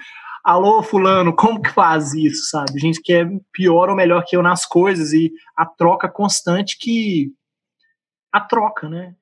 [0.46, 2.80] alô, fulano, como que faz isso, sabe?
[2.80, 7.32] Gente que é pior ou melhor que eu nas coisas e a troca constante que
[8.32, 9.14] a troca, né?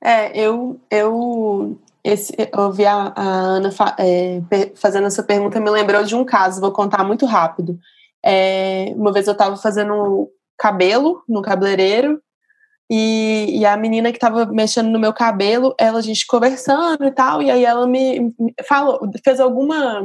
[0.00, 4.42] É, eu, eu esse, ouvi a, a Ana fa, é,
[4.76, 7.78] fazendo essa pergunta, me lembrou de um caso, vou contar muito rápido.
[8.24, 12.20] É, uma vez eu estava fazendo cabelo no cabeleireiro
[12.90, 17.10] e, e a menina que estava mexendo no meu cabelo, ela, a gente conversando e
[17.10, 20.02] tal, e aí ela me, me falou, fez alguma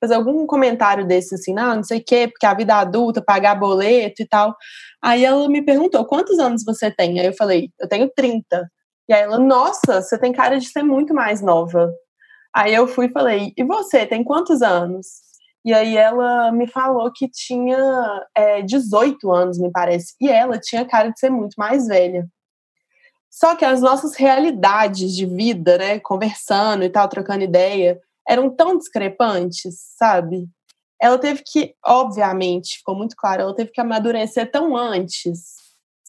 [0.00, 3.54] fez algum comentário desse assim, não, não sei o quê, porque a vida adulta, pagar
[3.54, 4.56] boleto e tal.
[5.00, 7.20] Aí ela me perguntou, quantos anos você tem?
[7.20, 8.68] Aí eu falei, eu tenho 30.
[9.12, 11.92] E aí ela, nossa, você tem cara de ser muito mais nova.
[12.50, 15.06] Aí eu fui e falei, e você, tem quantos anos?
[15.62, 20.14] E aí ela me falou que tinha é, 18 anos, me parece.
[20.18, 22.26] E ela tinha cara de ser muito mais velha.
[23.30, 28.78] Só que as nossas realidades de vida, né, conversando e tal, trocando ideia, eram tão
[28.78, 30.48] discrepantes, sabe?
[30.98, 35.61] Ela teve que, obviamente, ficou muito claro, ela teve que amadurecer tão antes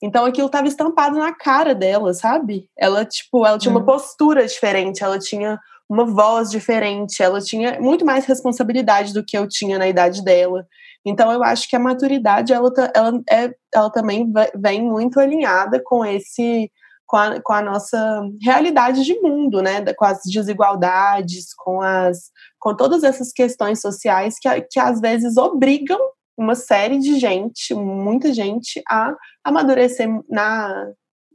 [0.04, 2.68] então aquilo estava estampado na cara dela, sabe?
[2.78, 3.86] Ela, tipo, ela tinha uma hum.
[3.86, 5.58] postura diferente, ela tinha
[5.90, 10.68] uma voz diferente, ela tinha muito mais responsabilidade do que eu tinha na idade dela.
[11.06, 16.04] Então eu acho que a maturidade ela, ela, é, ela também vem muito alinhada com
[16.04, 16.70] esse
[17.06, 19.86] com a, com a nossa realidade de mundo, né?
[19.94, 22.30] Com as desigualdades, com as
[22.60, 26.00] com todas essas questões sociais que, que às vezes obrigam
[26.38, 30.92] uma série de gente, muita gente, a amadurecer na,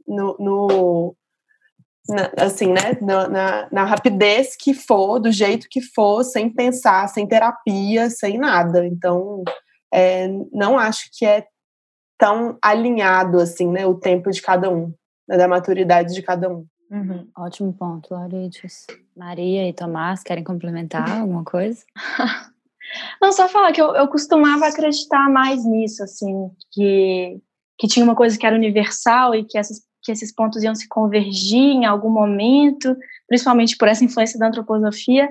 [0.07, 1.15] no, no
[2.07, 7.27] na, assim, né, na, na, rapidez que for, do jeito que for, sem pensar, sem
[7.27, 8.85] terapia, sem nada.
[8.85, 9.43] Então,
[9.93, 11.45] é, não acho que é
[12.17, 14.93] tão alinhado assim, né, o tempo de cada um,
[15.27, 16.65] né, da maturidade de cada um.
[16.91, 17.27] Uhum.
[17.37, 18.87] Ótimo ponto, Laurides.
[19.15, 21.83] Maria e Tomás, querem complementar alguma coisa?
[23.21, 27.39] Não, só falar que eu, eu costumava acreditar mais nisso, assim, que,
[27.77, 30.87] que tinha uma coisa que era universal e que, essas, que esses pontos iam se
[30.87, 32.95] convergir em algum momento,
[33.27, 35.29] principalmente por essa influência da antroposofia,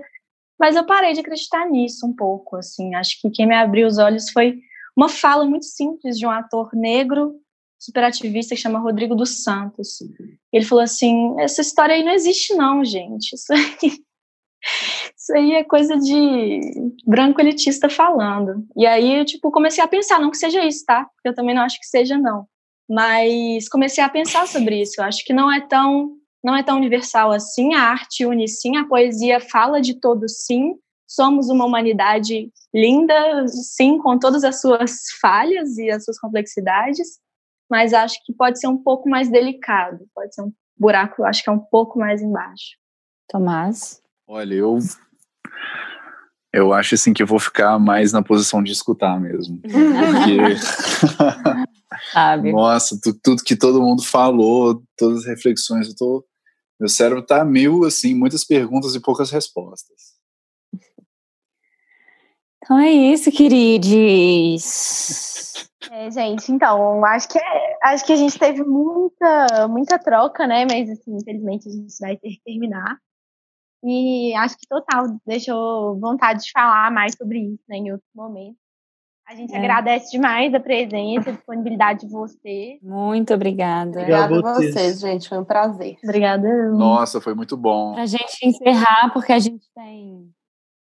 [0.58, 3.98] mas eu parei de acreditar nisso um pouco, assim, acho que quem me abriu os
[3.98, 4.58] olhos foi
[4.96, 7.40] uma fala muito simples de um ator negro
[7.78, 9.98] superativista que chama Rodrigo dos Santos.
[10.52, 13.34] Ele falou assim: essa história aí não existe, não, gente.
[13.34, 13.92] Isso aí
[15.28, 16.60] isso aí é coisa de
[17.04, 18.66] branco elitista falando.
[18.74, 21.04] E aí eu, tipo, comecei a pensar, não que seja isso, tá?
[21.04, 22.46] Porque eu também não acho que seja, não.
[22.88, 24.94] Mas comecei a pensar sobre isso.
[24.98, 27.74] Eu acho que não é tão não é tão universal assim.
[27.74, 30.76] A arte une sim, a poesia fala de todos sim,
[31.06, 37.18] somos uma humanidade linda, sim, com todas as suas falhas e as suas complexidades,
[37.68, 41.50] mas acho que pode ser um pouco mais delicado, pode ser um buraco, acho que
[41.50, 42.76] é um pouco mais embaixo.
[43.28, 44.00] Tomás?
[44.26, 44.78] Olha, eu
[46.52, 49.60] eu acho assim que eu vou ficar mais na posição de escutar mesmo.
[49.60, 50.56] Porque
[52.12, 52.52] Sabe?
[52.52, 56.24] Nossa, tu, tudo que todo mundo falou, todas as reflexões, eu tô
[56.78, 60.16] meu cérebro tá mil assim, muitas perguntas e poucas respostas.
[62.62, 64.62] Então é isso, queridos.
[65.90, 70.66] É, gente, então, acho que, é, acho que a gente teve muita, muita troca, né?
[70.66, 72.98] Mas, assim, infelizmente a gente vai ter que terminar.
[73.84, 78.56] E acho que total deixou vontade de falar mais sobre isso né, em outro momento.
[79.28, 79.58] A gente é.
[79.58, 82.78] agradece demais a presença, a disponibilidade de você.
[82.82, 84.00] Muito obrigada.
[84.00, 85.28] Obrigada a vocês, gente.
[85.28, 85.98] Foi um prazer.
[86.02, 86.48] Obrigada.
[86.70, 87.92] Nossa, foi muito bom.
[87.92, 90.30] Pra gente encerrar, porque a gente tem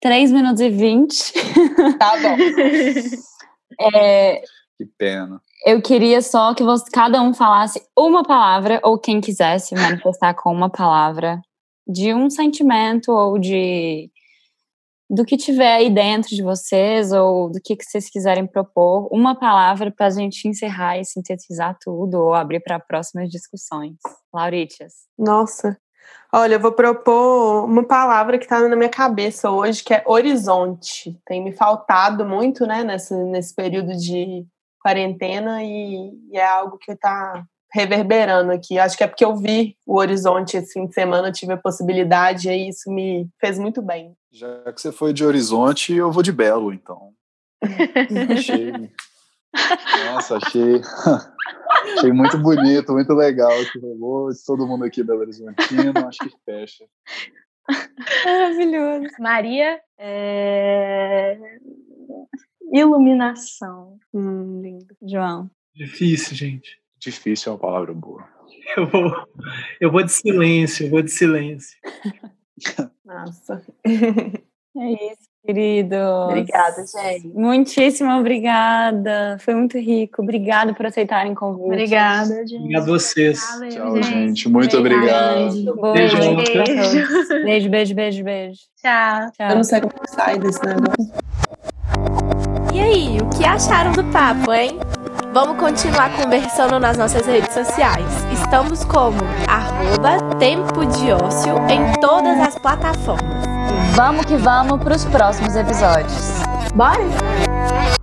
[0.01, 1.33] 3 minutos e 20.
[1.97, 2.35] Tá bom.
[3.95, 4.41] é,
[4.77, 5.41] que pena.
[5.65, 10.51] Eu queria só que você, cada um falasse uma palavra, ou quem quisesse manifestar com
[10.51, 11.41] uma palavra,
[11.87, 14.09] de um sentimento ou de
[15.09, 19.35] do que tiver aí dentro de vocês ou do que, que vocês quiserem propor, uma
[19.35, 23.95] palavra para a gente encerrar e sintetizar tudo ou abrir para próximas discussões.
[24.33, 24.93] Lauritias.
[25.17, 25.77] Nossa.
[26.33, 31.15] Olha, eu vou propor uma palavra que está na minha cabeça hoje, que é horizonte.
[31.27, 34.43] Tem me faltado muito, né, nesse, nesse período de
[34.81, 38.77] quarentena e, e é algo que está reverberando aqui.
[38.77, 41.57] Acho que é porque eu vi o horizonte esse fim de semana, eu tive a
[41.57, 44.15] possibilidade e isso me fez muito bem.
[44.31, 47.11] Já que você foi de horizonte, eu vou de Belo, então.
[48.37, 48.71] achei.
[50.05, 50.81] Nossa, achei.
[51.97, 54.29] achei muito bonito, muito legal que rolou.
[54.45, 56.85] Todo mundo aqui Belo Horizontino, acho que fecha.
[58.25, 59.07] Maravilhoso.
[59.19, 59.79] Maria?
[59.97, 61.39] É...
[62.71, 63.97] Iluminação.
[64.13, 64.95] Hum, lindo.
[65.01, 65.49] João.
[65.75, 66.82] Difícil, gente.
[67.03, 68.23] Difícil é uma palavra boa.
[68.77, 69.13] Eu vou,
[69.79, 71.77] eu vou de silêncio, eu vou de silêncio.
[73.05, 73.61] Nossa.
[74.75, 75.95] É isso, querido.
[75.95, 77.27] Obrigada, gente.
[77.27, 79.37] Muitíssimo obrigada.
[79.39, 80.23] Foi muito rico.
[80.23, 81.67] Obrigada por aceitarem o convite.
[81.67, 82.55] Obrigada, gente.
[82.55, 83.39] Obrigado a vocês.
[83.51, 84.49] Valeu, Tchau, gente.
[84.49, 85.51] Muito obrigado.
[85.51, 85.75] Beijo.
[85.75, 86.17] Beijo,
[87.43, 88.61] beijo, beijo, beijo, beijo.
[88.81, 89.31] Tchau.
[89.37, 89.49] Tchau.
[89.51, 91.13] Eu não sei como sai desse negócio.
[92.73, 94.79] E aí, o que acharam do papo, hein?
[95.33, 98.05] Vamos continuar conversando nas nossas redes sociais.
[98.31, 99.17] Estamos como
[99.47, 103.43] arroba Tempo de Ócio em todas as plataformas.
[103.95, 106.43] Vamos que vamos para os próximos episódios.
[106.75, 108.02] Bora?